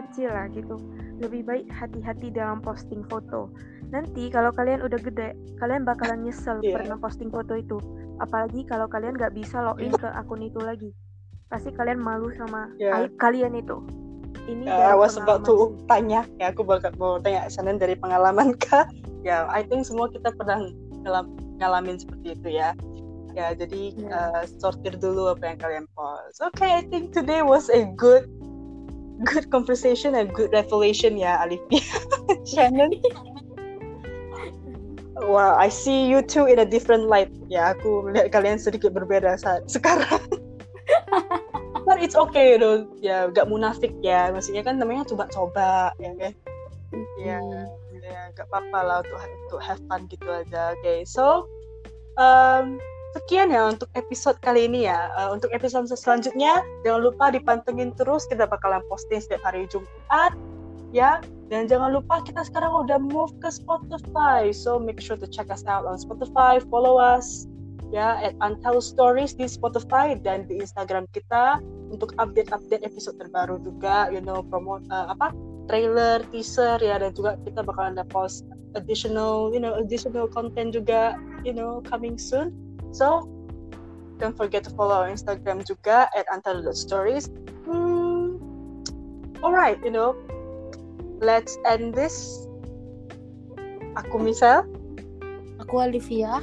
kecil 0.00 0.32
lah 0.32 0.48
gitu 0.48 0.80
lebih 1.20 1.44
baik 1.44 1.66
hati-hati 1.68 2.32
dalam 2.32 2.64
posting 2.64 3.04
foto. 3.10 3.52
Nanti 3.92 4.32
kalau 4.32 4.54
kalian 4.54 4.80
udah 4.80 4.96
gede 4.96 5.36
kalian 5.60 5.84
bakalan 5.84 6.24
nyesel 6.24 6.62
yeah. 6.64 6.80
pernah 6.80 6.96
posting 6.96 7.28
foto 7.28 7.58
itu. 7.58 7.76
Apalagi 8.22 8.64
kalau 8.64 8.88
kalian 8.88 9.18
nggak 9.20 9.36
bisa 9.36 9.60
login 9.60 9.92
ke 9.92 10.08
akun 10.08 10.40
itu 10.40 10.60
lagi 10.62 10.90
pasti 11.50 11.74
kalian 11.74 11.98
malu 11.98 12.30
sama 12.38 12.70
yeah. 12.78 13.02
aib 13.02 13.12
kalian 13.18 13.58
itu 13.58 13.82
ini 14.46 14.70
uh, 14.70 14.94
I 14.94 14.96
was 14.96 15.18
about 15.18 15.42
to 15.50 15.74
tanya 15.90 16.22
ya 16.38 16.54
aku 16.54 16.62
bakal 16.62 16.94
mau 16.96 17.18
tanya 17.18 17.50
sana 17.50 17.74
dari 17.74 17.98
pengalaman 17.98 18.54
kak 18.62 18.86
ya 19.26 19.26
yeah, 19.26 19.42
I 19.50 19.66
think 19.66 19.82
semua 19.82 20.08
kita 20.14 20.30
pernah 20.38 20.70
ngalamin 21.58 21.98
seperti 21.98 22.38
itu 22.38 22.48
ya 22.54 22.72
ya 23.34 23.50
jadi 23.54 23.98
yeah. 23.98 24.42
uh, 24.42 24.42
sortir 24.46 24.94
dulu 24.94 25.34
apa 25.34 25.54
yang 25.54 25.58
kalian 25.58 25.86
post 25.98 26.38
oke 26.38 26.54
okay, 26.54 26.70
I 26.70 26.82
think 26.86 27.10
today 27.10 27.42
was 27.42 27.66
a 27.66 27.90
good 27.98 28.30
good 29.26 29.50
conversation 29.50 30.14
and 30.14 30.30
good 30.30 30.54
revelation 30.54 31.18
ya 31.18 31.42
Alifia 31.42 31.82
Shannon 32.46 32.94
Wow, 35.20 35.52
I 35.60 35.68
see 35.68 36.08
you 36.08 36.24
two 36.24 36.48
in 36.48 36.64
a 36.64 36.64
different 36.64 37.04
light. 37.04 37.28
Ya, 37.52 37.76
aku 37.76 38.08
melihat 38.08 38.32
kalian 38.32 38.56
sedikit 38.56 38.96
berbeda 38.96 39.36
saat 39.36 39.68
sekarang. 39.68 40.16
But 41.90 42.06
it's 42.06 42.14
okay, 42.14 42.54
know. 42.54 42.86
Ya, 43.02 43.26
gak 43.34 43.50
munafik 43.50 43.90
ya. 43.98 44.30
Maksudnya 44.30 44.62
kan 44.62 44.78
namanya 44.78 45.10
coba-coba, 45.10 45.90
ya 45.98 46.14
kan? 46.14 46.32
Ya, 47.18 47.42
ya, 47.98 48.30
gak 48.38 48.46
apa-apa 48.46 48.78
lah 48.78 48.96
untuk 49.02 49.18
untuk 49.18 49.58
have 49.58 49.82
fun 49.90 50.06
gitu 50.06 50.30
aja. 50.30 50.78
Oke, 50.78 50.86
okay, 50.86 50.98
so 51.02 51.50
um, 52.14 52.78
sekian 53.18 53.50
ya 53.50 53.74
untuk 53.74 53.90
episode 53.98 54.38
kali 54.38 54.70
ini 54.70 54.86
ya. 54.86 55.10
Uh, 55.18 55.34
untuk 55.34 55.50
episode 55.50 55.90
selanjutnya 55.90 56.62
jangan 56.86 57.10
lupa 57.10 57.34
dipantengin 57.34 57.90
terus 57.98 58.22
kita 58.30 58.46
bakalan 58.46 58.86
posting 58.86 59.18
setiap 59.18 59.42
hari 59.42 59.66
Jumat 59.66 60.38
ya. 60.94 61.18
Dan 61.50 61.66
jangan 61.66 61.90
lupa 61.90 62.22
kita 62.22 62.46
sekarang 62.46 62.86
udah 62.86 63.02
move 63.02 63.34
ke 63.42 63.50
Spotify. 63.50 64.54
So 64.54 64.78
make 64.78 65.02
sure 65.02 65.18
to 65.18 65.26
check 65.26 65.50
us 65.50 65.66
out 65.66 65.90
on 65.90 65.98
Spotify, 65.98 66.62
follow 66.70 67.02
us 67.02 67.50
ya 67.90 68.22
at 68.22 68.38
Untel 68.38 68.78
Stories 68.78 69.34
di 69.34 69.50
Spotify 69.50 70.14
dan 70.14 70.46
di 70.46 70.62
Instagram 70.62 71.10
kita 71.10 71.58
untuk 71.90 72.14
update-update 72.16 72.86
episode 72.86 73.18
terbaru 73.18 73.58
juga, 73.60 74.08
you 74.14 74.22
know, 74.22 74.40
promote 74.46 74.86
uh, 74.88 75.10
apa 75.10 75.34
trailer, 75.66 76.22
teaser 76.34 76.78
ya 76.82 76.98
dan 76.98 77.14
juga 77.14 77.38
kita 77.46 77.62
bakalan 77.62 77.98
ada 77.98 78.06
post 78.10 78.46
additional, 78.78 79.50
you 79.50 79.58
know, 79.58 79.74
additional 79.78 80.26
content 80.30 80.74
juga, 80.74 81.18
you 81.42 81.54
know, 81.54 81.82
coming 81.86 82.14
soon. 82.18 82.54
So 82.90 83.26
don't 84.18 84.34
forget 84.34 84.66
to 84.66 84.70
follow 84.74 85.02
our 85.02 85.10
Instagram 85.10 85.66
juga 85.66 86.10
at 86.14 86.26
Stories. 86.74 87.30
Hmm, 87.66 88.38
alright, 89.42 89.78
you 89.82 89.90
know, 89.90 90.14
let's 91.22 91.58
end 91.66 91.94
this. 91.94 92.46
Aku 93.98 94.22
Misal. 94.22 94.66
Aku 95.58 95.82
Olivia. 95.82 96.42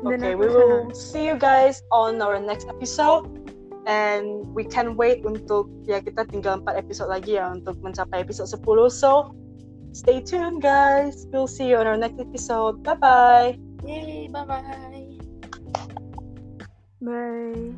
Okay, 0.00 0.34
we 0.34 0.48
will 0.48 0.94
see 0.96 1.26
you 1.28 1.36
guys 1.36 1.82
on 1.92 2.22
our 2.22 2.40
next 2.40 2.68
episode. 2.68 3.28
And 3.88 4.46
we 4.52 4.64
can 4.64 4.96
wait 4.96 5.24
untuk 5.24 5.68
ya 5.88 6.04
kita 6.04 6.28
tinggal 6.28 6.60
4 6.64 6.76
episode 6.76 7.08
lagi 7.08 7.40
ya 7.40 7.48
untuk 7.52 7.80
mencapai 7.80 8.24
episode 8.24 8.48
10. 8.48 8.92
So 8.92 9.32
stay 9.92 10.20
tuned 10.20 10.60
guys. 10.60 11.24
We'll 11.32 11.48
see 11.50 11.68
you 11.72 11.80
on 11.80 11.88
our 11.88 11.96
next 11.96 12.20
episode. 12.20 12.84
Bye 12.84 12.96
bye. 13.00 13.50
Yay, 13.84 14.28
bye-bye. 14.28 15.16
Bye. 17.00 17.72